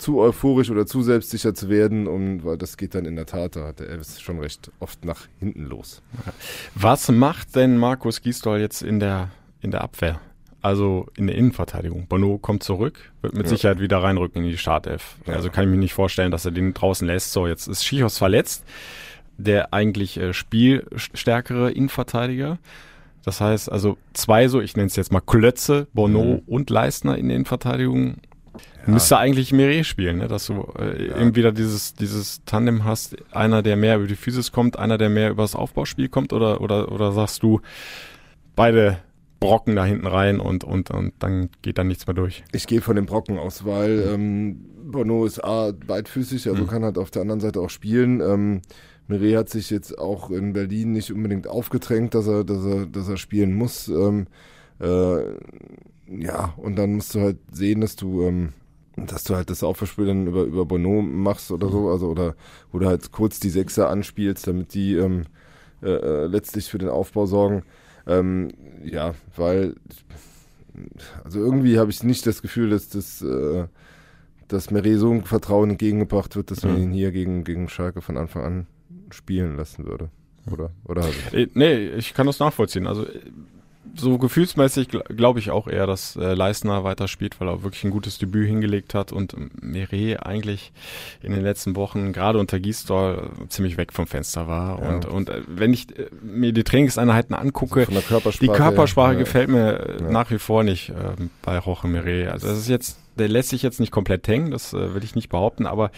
[0.00, 3.56] zu euphorisch oder zu selbstsicher zu werden, um, weil das geht dann in der Tat,
[3.56, 6.02] da hat der Elvis schon recht oft nach hinten los.
[6.74, 9.30] Was macht denn Markus Gisdol jetzt in der,
[9.60, 10.20] in der Abwehr?
[10.62, 12.06] Also in der Innenverteidigung.
[12.06, 13.50] Bono kommt zurück, wird mit ja.
[13.50, 15.16] Sicherheit wieder reinrücken in die Startelf.
[15.26, 15.34] Ja.
[15.34, 17.32] Also kann ich mir nicht vorstellen, dass er den draußen lässt.
[17.32, 18.64] So, jetzt ist Schichos verletzt,
[19.38, 22.58] der eigentlich äh, spielstärkere Innenverteidiger.
[23.24, 26.42] Das heißt also zwei so, ich nenne es jetzt mal Klötze, Bono mhm.
[26.46, 28.16] und Leistner in der Innenverteidigung
[28.86, 28.92] ja.
[28.92, 30.28] Müsste eigentlich Meret spielen, ne?
[30.28, 31.16] dass du äh, ja.
[31.16, 35.10] irgendwie da dieses, dieses Tandem hast, einer, der mehr über die Physis kommt, einer, der
[35.10, 37.60] mehr über das Aufbauspiel kommt, oder, oder, oder sagst du,
[38.56, 38.98] beide
[39.38, 42.44] Brocken da hinten rein und, und, und dann geht da nichts mehr durch.
[42.52, 46.66] Ich gehe von den Brocken aus, weil ähm, Bono ist A, beidfüßig, also mhm.
[46.68, 48.20] kann halt auf der anderen Seite auch spielen.
[48.20, 48.62] Ähm,
[49.08, 53.08] Meret hat sich jetzt auch in Berlin nicht unbedingt aufgedrängt, dass er, dass er, dass
[53.08, 53.88] er spielen muss.
[53.88, 54.26] Ähm,
[54.78, 55.22] äh,
[56.10, 58.52] ja, und dann musst du halt sehen, dass du, ähm,
[58.96, 62.34] dass du halt das Aufbauspiel dann über, über Bono machst oder so, also oder,
[62.72, 65.24] oder halt kurz die Sechser anspielst, damit die ähm,
[65.82, 67.62] äh, äh, letztlich für den Aufbau sorgen.
[68.06, 68.52] Ähm,
[68.84, 69.76] ja, weil
[71.24, 73.66] also irgendwie habe ich nicht das Gefühl, dass das äh,
[74.48, 76.82] dass Meret so ein Vertrauen entgegengebracht wird, dass man mhm.
[76.82, 78.66] ihn hier gegen, gegen Schalke von Anfang an
[79.10, 80.10] spielen lassen würde.
[80.50, 80.70] Oder?
[80.84, 82.86] Oder äh, nee, ich kann das nachvollziehen.
[82.86, 83.06] Also
[84.00, 88.18] so gefühlsmäßig glaube ich auch eher, dass äh, Leistner weiterspielt, weil er wirklich ein gutes
[88.18, 90.72] Debüt hingelegt hat und Meret eigentlich
[91.22, 94.80] in den letzten Wochen gerade unter Gisdol ziemlich weg vom Fenster war.
[94.80, 94.88] Ja.
[94.88, 99.18] Und, und äh, wenn ich äh, mir die Trainingseinheiten angucke, also Körpersprache, die Körpersprache ja.
[99.18, 100.10] gefällt mir äh, ja.
[100.10, 100.94] nach wie vor nicht äh,
[101.42, 102.28] bei Roche Meret.
[102.28, 105.14] Also das ist jetzt, der lässt sich jetzt nicht komplett hängen, das äh, will ich
[105.14, 105.90] nicht behaupten, aber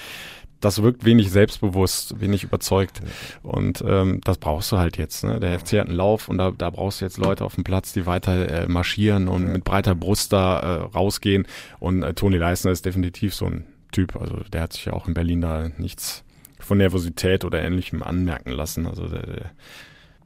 [0.63, 3.03] das wirkt wenig selbstbewusst, wenig überzeugt.
[3.43, 5.25] Und ähm, das brauchst du halt jetzt.
[5.25, 5.41] Ne?
[5.41, 7.93] Der FC hat einen Lauf und da, da brauchst du jetzt Leute auf dem Platz,
[7.93, 11.47] die weiter äh, marschieren und mit breiter Brust da äh, rausgehen.
[11.81, 14.17] Und äh, Toni Leisner ist definitiv so ein Typ.
[14.17, 16.25] Also der hat sich ja auch in Berlin da nichts
[16.59, 18.87] von Nervosität oder ähnlichem anmerken lassen.
[18.87, 19.51] Also der, der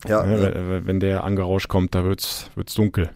[0.07, 0.87] ja, ne, ja.
[0.87, 3.11] wenn der angerauscht kommt, da wird's wird's dunkel.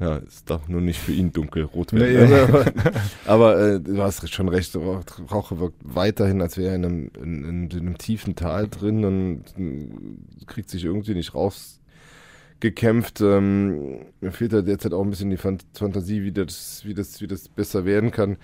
[0.00, 2.30] Ja, ist doch nur nicht für ihn dunkelrot werden.
[2.30, 2.64] Nee, aber,
[3.26, 7.44] aber äh, du hast schon recht, Rauche wirkt weiterhin, als wäre er in einem, in,
[7.44, 13.20] in, in einem tiefen Tal drin und äh, kriegt sich irgendwie nicht rausgekämpft.
[13.20, 17.28] Ähm, mir fehlt da derzeit auch ein bisschen die Fantasie, wie das, wie das, wie
[17.28, 18.36] das besser werden kann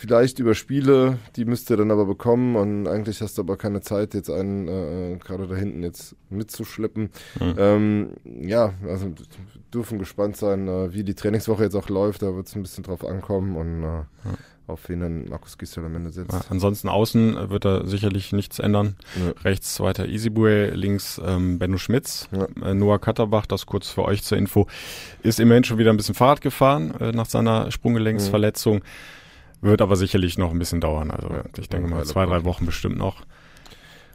[0.00, 3.82] vielleicht über Spiele, die müsst ihr dann aber bekommen und eigentlich hast du aber keine
[3.82, 7.10] Zeit, jetzt einen äh, gerade da hinten jetzt mitzuschleppen.
[7.38, 7.54] Mhm.
[7.58, 9.12] Ähm, ja, also
[9.74, 12.82] dürfen gespannt sein, äh, wie die Trainingswoche jetzt auch läuft, da wird es ein bisschen
[12.82, 14.06] drauf ankommen und äh, ja.
[14.68, 16.32] auf wen dann Markus Gisdol am Ende setzt.
[16.32, 18.96] Ja, ansonsten außen wird er sicherlich nichts ändern.
[19.16, 19.32] Ja.
[19.42, 22.26] Rechts weiter Easybue, links ähm, Benno Schmitz,
[22.62, 24.66] äh, Noah Katterbach, das kurz für euch zur Info,
[25.22, 28.76] ist immerhin schon wieder ein bisschen Fahrrad gefahren äh, nach seiner Sprunggelenksverletzung.
[28.76, 28.82] Mhm
[29.60, 31.10] wird aber sicherlich noch ein bisschen dauern.
[31.10, 33.22] Also ja, ich denke mal zwei, drei Wochen bestimmt noch.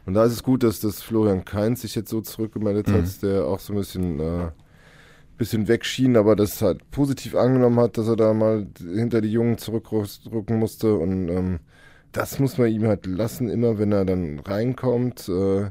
[0.06, 2.94] Und da ist es gut, dass das Florian Kainz sich jetzt so zurückgemeldet mhm.
[2.94, 4.50] hat, der auch so ein bisschen, äh,
[5.36, 9.58] bisschen wegschien, aber das halt positiv angenommen hat, dass er da mal hinter die Jungen
[9.58, 10.94] zurückrücken musste.
[10.94, 11.58] Und ähm,
[12.12, 15.28] das muss man ihm halt lassen, immer wenn er dann reinkommt.
[15.28, 15.70] Äh,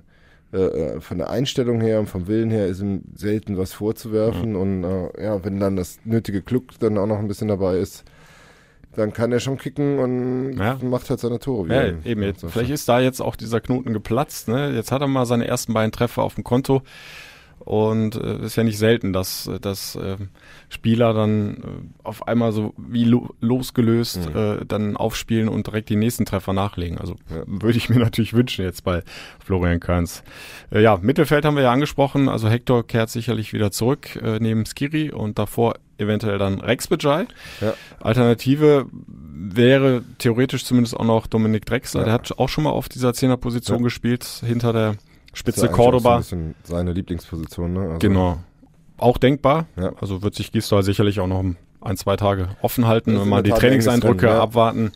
[0.52, 4.52] äh, von der Einstellung her und vom Willen her ist ihm selten was vorzuwerfen.
[4.52, 4.56] Mhm.
[4.56, 8.06] Und äh, ja, wenn dann das nötige Glück dann auch noch ein bisschen dabei ist,
[8.96, 10.78] dann kann er schon kicken und ja.
[10.82, 11.88] macht halt seine Tore wieder.
[11.88, 12.24] Ja, eben.
[12.24, 14.48] Jetzt, vielleicht ist da jetzt auch dieser Knoten geplatzt.
[14.48, 14.72] Ne?
[14.72, 16.82] Jetzt hat er mal seine ersten beiden Treffer auf dem Konto.
[17.66, 20.18] Und es äh, ist ja nicht selten, dass, dass äh,
[20.70, 21.60] Spieler dann äh,
[22.04, 24.40] auf einmal so wie lo losgelöst mhm.
[24.40, 27.00] äh, dann aufspielen und direkt die nächsten Treffer nachlegen.
[27.00, 27.44] Also ja.
[27.48, 29.02] würde ich mir natürlich wünschen jetzt bei
[29.44, 30.24] Florian Keins.
[30.72, 32.30] Äh, ja, Mittelfeld haben wir ja angesprochen.
[32.30, 37.26] Also Hector kehrt sicherlich wieder zurück äh, neben Skiri und davor eventuell dann Rex Bejai.
[37.62, 37.74] Ja.
[38.00, 42.02] Alternative wäre theoretisch zumindest auch noch Dominik Drexler.
[42.02, 42.06] Ja.
[42.06, 44.98] Der hat auch schon mal auf dieser Zehnerposition gespielt, hinter der
[45.36, 46.22] Spitze Cordoba.
[46.22, 47.82] So ein bisschen seine Lieblingsposition, ne?
[47.82, 48.40] Also genau.
[48.98, 49.66] Auch denkbar.
[49.76, 49.92] Ja.
[50.00, 51.44] Also wird sich Gisdol sicherlich auch noch
[51.82, 54.42] ein, zwei Tage offen halten, wenn mal die Trainingseindrücke Rennen, ja.
[54.44, 54.92] abwarten.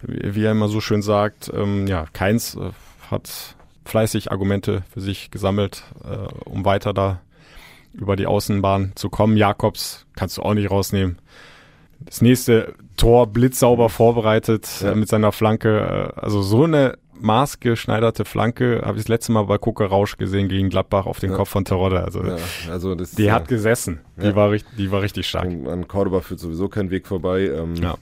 [0.00, 2.70] Wie, wie, er immer so schön sagt, ähm, ja, Keins äh,
[3.10, 7.20] hat fleißig Argumente für sich gesammelt, äh, um weiter da
[7.92, 9.36] über die Außenbahn zu kommen.
[9.36, 11.18] Jakobs kannst du auch nicht rausnehmen.
[12.00, 14.92] Das nächste Tor blitzsauber vorbereitet ja.
[14.92, 16.12] äh, mit seiner Flanke.
[16.16, 20.48] Äh, also so eine maßgeschneiderte Flanke habe ich das letzte Mal bei Kucker Rausch gesehen
[20.48, 21.36] gegen Gladbach auf den Ja.
[21.36, 22.02] Kopf von Terodde.
[22.04, 22.36] Also Ja,
[22.70, 24.00] also das, die äh, hat gesessen.
[24.20, 24.36] Die, Ja.
[24.36, 25.44] war, richtig, die war richtig stark.
[25.46, 27.42] An, an Cordoba führt sowieso kein Weg vorbei.
[27.48, 27.96] Ähm, Ja.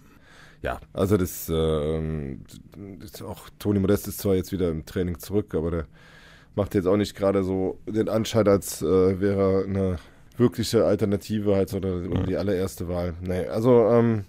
[0.63, 2.43] Ja, also das, ähm,
[3.01, 5.87] das auch Toni Modest ist zwar jetzt wieder im Training zurück, aber der
[6.55, 9.97] macht jetzt auch nicht gerade so den Anschein, als äh, wäre er eine
[10.37, 13.15] wirkliche Alternative halt oder, oder die allererste Wahl.
[13.23, 14.25] Nee, also ähm,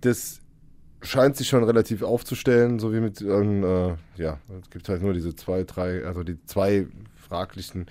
[0.00, 0.39] das
[1.02, 5.12] scheint sich schon relativ aufzustellen, so wie mit ähm, äh, ja, es gibt halt nur
[5.12, 6.86] diese zwei, drei, also die zwei
[7.16, 7.86] fraglichen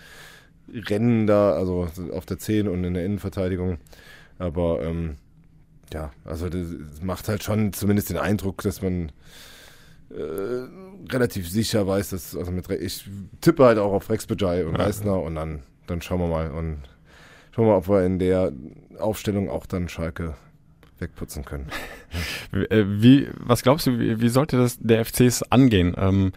[0.72, 3.78] Rennen da, also auf der 10 und in der Innenverteidigung.
[4.38, 5.16] Aber ähm,
[5.93, 6.68] ja, also das
[7.01, 9.12] macht halt schon zumindest den Eindruck, dass man
[10.12, 10.68] äh,
[11.12, 13.10] relativ sicher weiß, dass, also mit, ich
[13.41, 14.84] tippe halt auch auf Rex Bejai und Ja.
[14.84, 16.84] Reisner und dann, dann schauen wir mal und
[17.51, 18.51] schauen wir mal, ob wir in der
[18.99, 20.36] Aufstellung auch dann Schalke
[21.02, 21.68] wegputzen können.
[22.52, 25.93] Äh, Wie, was glaubst du, wie, wie sollte das der FCs angehen?
[25.95, 26.32] Ähm,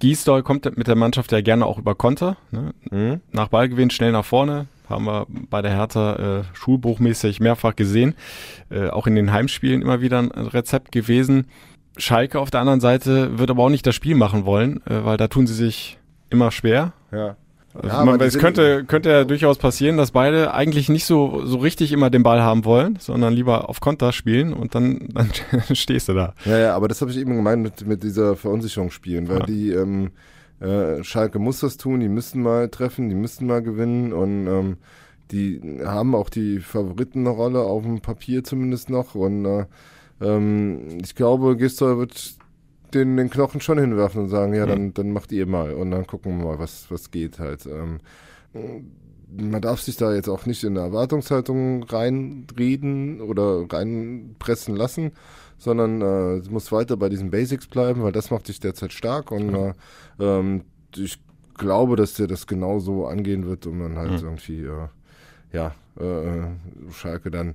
[0.00, 2.36] Giesdoll kommt mit der Mannschaft ja gerne auch über Konter.
[2.50, 2.74] Ne?
[2.90, 3.20] Mhm.
[3.30, 4.66] Nach Ballgewinn schnell nach vorne.
[4.88, 8.14] Haben wir bei der Hertha äh, schulbuchmäßig mehrfach gesehen.
[8.68, 11.46] Äh, auch in den Heimspielen immer wieder ein Rezept gewesen.
[11.96, 15.18] Schalke auf der anderen Seite wird aber auch nicht das Spiel machen wollen, äh, weil
[15.18, 15.98] da tun sie sich
[16.30, 16.94] immer schwer.
[17.12, 17.36] Ja.
[17.74, 21.56] Also Ja, man, es könnte, könnte ja durchaus passieren, dass beide eigentlich nicht so, so
[21.58, 25.30] richtig immer den Ball haben wollen, sondern lieber auf Konter spielen und dann, dann
[25.74, 26.34] stehst du da.
[26.44, 29.46] Ja, ja, aber das habe ich eben gemeint mit, mit dieser Verunsicherung spielen, weil Ja.
[29.46, 30.10] die ähm,
[30.60, 34.76] äh, Schalke muss das tun, die müssen mal treffen, die müssen mal gewinnen und ähm,
[35.30, 39.64] die haben auch die Favoritenrolle auf dem Papier zumindest noch und äh,
[40.20, 42.34] ähm, ich glaube, Gisdol wird
[42.94, 46.06] den, den Knochen schon hinwerfen und sagen, ja, dann, dann macht ihr mal und dann
[46.06, 47.66] gucken wir mal, was, was geht halt.
[47.66, 48.00] Ähm,
[49.34, 55.12] man darf sich da jetzt auch nicht in eine Erwartungshaltung reinreden oder reinpressen lassen,
[55.58, 59.30] sondern äh, es muss weiter bei diesen Basics bleiben, weil das macht dich derzeit stark
[59.30, 59.72] und äh,
[60.20, 60.62] ähm,
[60.96, 61.18] ich
[61.56, 64.26] glaube, dass der das genauso angehen wird, um dann halt Mhm.
[64.28, 64.88] irgendwie, äh,
[65.52, 67.54] ja, äh, Schalke dann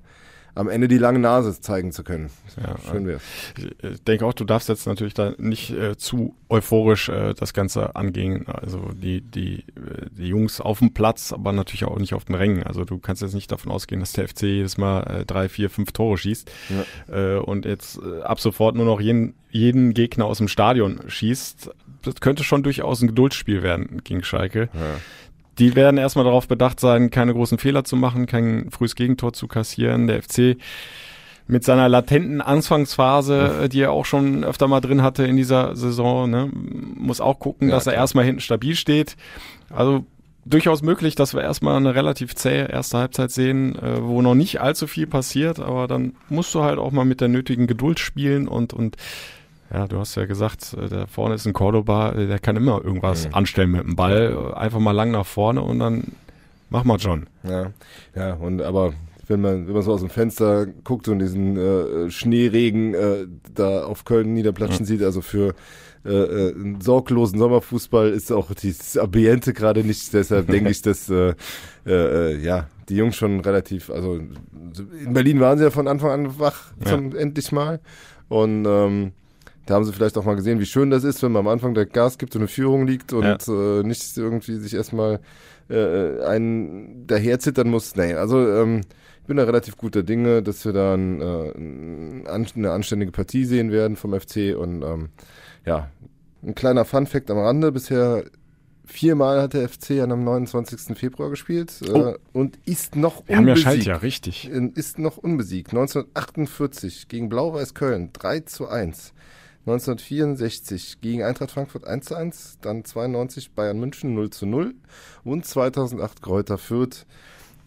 [0.58, 2.30] am Ende die lange Nase zeigen zu können.
[2.62, 3.22] Ja, Schön wär's.
[3.58, 7.96] Ich denke auch, du darfst jetzt natürlich da nicht äh, zu euphorisch äh, das Ganze
[7.96, 8.48] angehen.
[8.48, 12.36] Also die, die, äh, die Jungs auf dem Platz, aber natürlich auch nicht auf den
[12.36, 12.64] Rängen.
[12.64, 15.70] Also du kannst jetzt nicht davon ausgehen, dass der FC jedes Mal äh, drei, vier,
[15.70, 16.52] fünf Tore schießt
[17.12, 21.70] äh, und jetzt äh, ab sofort nur noch jeden, jeden Gegner aus dem Stadion schießt.
[22.04, 24.70] Das könnte schon durchaus ein Geduldsspiel werden gegen Schalke.
[24.74, 25.00] Ja.
[25.60, 29.48] Die werden erstmal darauf bedacht sein, keine großen Fehler zu machen, kein frühes Gegentor zu
[29.48, 30.08] kassieren.
[30.08, 30.58] Der FC
[31.48, 35.76] mit seiner latenten Anfangsphase, äh, die er auch schon öfter mal drin hatte in dieser
[35.76, 36.50] Saison, ne,
[36.96, 38.04] muss auch gucken, Ja, dass er klar.
[38.04, 39.16] erstmal hinten stabil steht.
[39.70, 40.06] Also
[40.46, 44.60] durchaus möglich, dass wir erstmal eine relativ zähe erste Halbzeit sehen, äh, wo noch nicht
[44.62, 48.48] allzu viel passiert, aber dann musst du halt auch mal mit der nötigen Geduld spielen
[48.48, 48.98] und, und
[49.74, 52.84] ja, du hast ja gesagt, äh, da vorne ist ein Cordoba, äh, der kann immer
[52.84, 53.34] irgendwas Mhm.
[53.34, 56.04] anstellen mit dem Ball, äh, einfach mal lang nach vorne und dann
[56.70, 57.28] mach mal John.
[57.44, 57.72] Ja,
[58.16, 58.94] ja, und aber
[59.28, 63.84] wenn man, wenn man so aus dem Fenster guckt und diesen äh, Schneeregen äh, da
[63.84, 65.54] auf Köln niederplatschen sieht, also für
[66.06, 71.34] äh, einen sorglosen Sommerfußball ist auch dieses Ambiente gerade nicht, deshalb denke ich, dass äh,
[71.86, 71.92] äh,
[72.36, 76.40] äh, ja, die Jungs schon relativ, also in Berlin waren sie ja von Anfang an
[76.40, 77.82] wach, zum, endlich mal.
[78.30, 79.12] Und ähm,
[79.68, 81.74] da haben sie vielleicht auch mal gesehen, wie schön das ist, wenn man am Anfang
[81.76, 85.20] der Gas gibt und eine Führung liegt und äh, nicht irgendwie sich erstmal
[85.70, 87.96] äh, einen daher zittern muss.
[87.96, 88.82] Nee, also ähm,
[89.22, 92.24] ich bin da relativ guter Dinge, dass wir da ein, äh,
[92.56, 95.10] eine anständige Partie sehen werden vom FC und ähm,
[95.66, 95.90] ja,
[96.44, 98.24] ein kleiner Fun-Fact am Rande, bisher
[98.86, 100.98] viermal hat der FC an am 29.
[100.98, 102.16] Februar gespielt äh, Oh.
[102.32, 103.64] und ist noch Wir haben ja unbesiegt.
[103.84, 104.50] Schaltjahr, richtig.
[104.50, 105.72] Ist noch unbesiegt.
[105.72, 109.14] 1948 gegen Blau-Weiß Köln 3 zu 1.
[109.68, 112.60] 1964 gegen Eintracht Frankfurt 1 zu 1.
[112.62, 114.74] Dann 92 Bayern München 0 zu 0.
[115.24, 117.06] Und 2008 Kräuter Fürth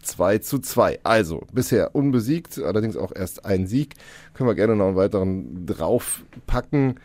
[0.01, 0.99] 2 zu 2.
[1.03, 3.95] Also bisher unbesiegt, allerdings auch erst ein Sieg.
[4.33, 6.99] Können wir gerne noch einen weiteren draufpacken.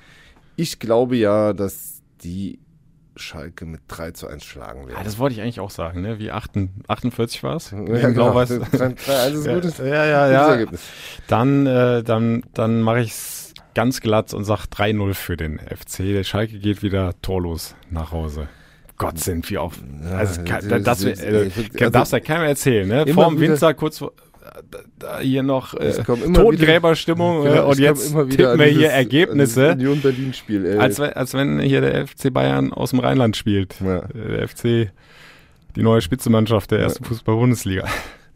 [0.57, 2.59] Ich glaube ja, dass die
[3.17, 5.05] Schalke mit 3 zu 1 schlagen Ja, werden.
[5.05, 6.19] das wollte ich eigentlich auch sagen, ne?
[6.19, 6.53] Wie 8,
[6.89, 7.71] 48 war es?
[7.71, 8.13] Ja, genau.
[8.33, 8.51] Blau-Weiß.
[8.61, 9.79] 3-1 ist Ja, gut.
[9.79, 10.49] ja, ja, Gutes ja.
[10.53, 10.81] Ergebnis.
[11.27, 13.46] Dann, äh, dann, dann mache ich's
[13.77, 15.99] ganz glatt und sag 3-0 für den FC.
[15.99, 18.49] Der Schalke geht wieder torlos nach Hause.
[18.97, 19.75] Gott sind wir auf.
[20.11, 23.07] Also, Ja, das, das, das- äh, kann, darfst ja keinem erzählen, ne?
[23.13, 24.13] Vorm Winter kurz vor,
[24.71, 29.73] da, da hier noch äh, Totengräberstimmung wieder- äh, und jetzt tippen wir hier Ergebnisse.
[29.73, 30.79] Union Berlin Spiel, ey.
[30.79, 33.75] Als wenn, als wenn hier der FC Bayern aus dem Rheinland spielt.
[33.81, 33.99] Ja.
[33.99, 34.91] Äh, Der FC,
[35.77, 37.85] die neue Spitzenmannschaft der ersten Fußball-Bundesliga.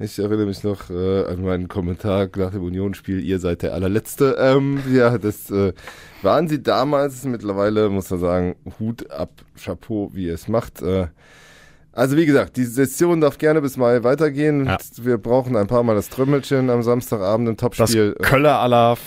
[0.03, 4.35] Ich erinnere mich noch äh, an meinen Kommentar nach dem Unionsspiel, ihr seid der allerletzte.
[4.39, 5.75] Ähm, ja, das äh,
[6.23, 7.25] waren sie damals.
[7.25, 9.29] Mittlerweile muss man sagen, Hut ab,
[9.63, 10.81] Chapeau, wie ihr es macht.
[10.81, 11.09] Äh,
[11.93, 14.65] also wie gesagt, die Session darf gerne bis Mai weitergehen.
[14.65, 14.79] Ja.
[15.03, 18.15] Wir brauchen ein paar Mal das Trümmelchen am Samstagabend im Das Topspiel.
[18.23, 19.01] Köller Alaf.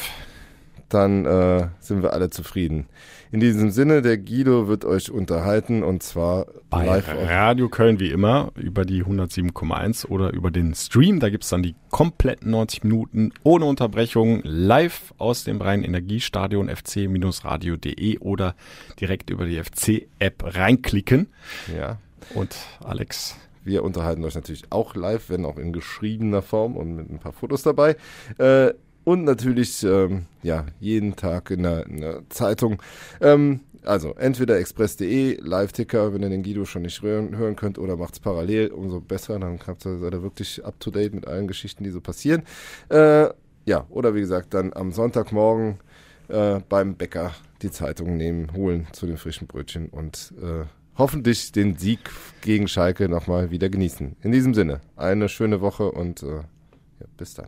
[0.90, 2.86] Dann äh, sind wir alle zufrieden.
[3.34, 8.00] In diesem Sinne, der Guido wird euch unterhalten und zwar Bei live auf Radio Köln
[8.00, 11.20] wie immer über die 107,1 oder über den Stream.
[11.20, 18.54] Da gibt's dann die kompletten 90 Minuten ohne Unterbrechung live aus dem Rhein-Energiestadion fc-radio.de oder
[19.00, 21.26] direkt über die FC-App reinklicken.
[21.76, 21.98] Ja.
[22.36, 27.10] Und Alex, Wir unterhalten euch natürlich auch live, wenn auch in geschriebener Form und mit
[27.10, 27.96] ein paar Fotos dabei.
[28.38, 28.74] Äh,
[29.04, 32.82] und natürlich, ähm, ja, jeden Tag in der, in der Zeitung.
[33.22, 37.98] Ähm, also entweder express.de, Live-Ticker, wenn ihr den Guido schon nicht hören, hören könnt, oder
[37.98, 39.40] macht's parallel, umso besser.
[39.40, 42.44] Dann habt ihr, seid ihr wirklich up-to-date mit allen Geschichten, die so passieren.
[42.90, 43.30] Äh,
[43.66, 45.80] ja, oder wie gesagt, dann am Sonntagmorgen
[46.28, 47.32] äh, beim Bäcker
[47.62, 50.66] die Zeitung nehmen, holen zu den frischen Brötchen und äh,
[50.98, 52.00] hoffentlich den Sieg
[52.42, 54.18] gegen Schalke nochmal wieder genießen.
[54.22, 57.48] In diesem Sinne, eine schöne Woche und äh, ja, bis dann.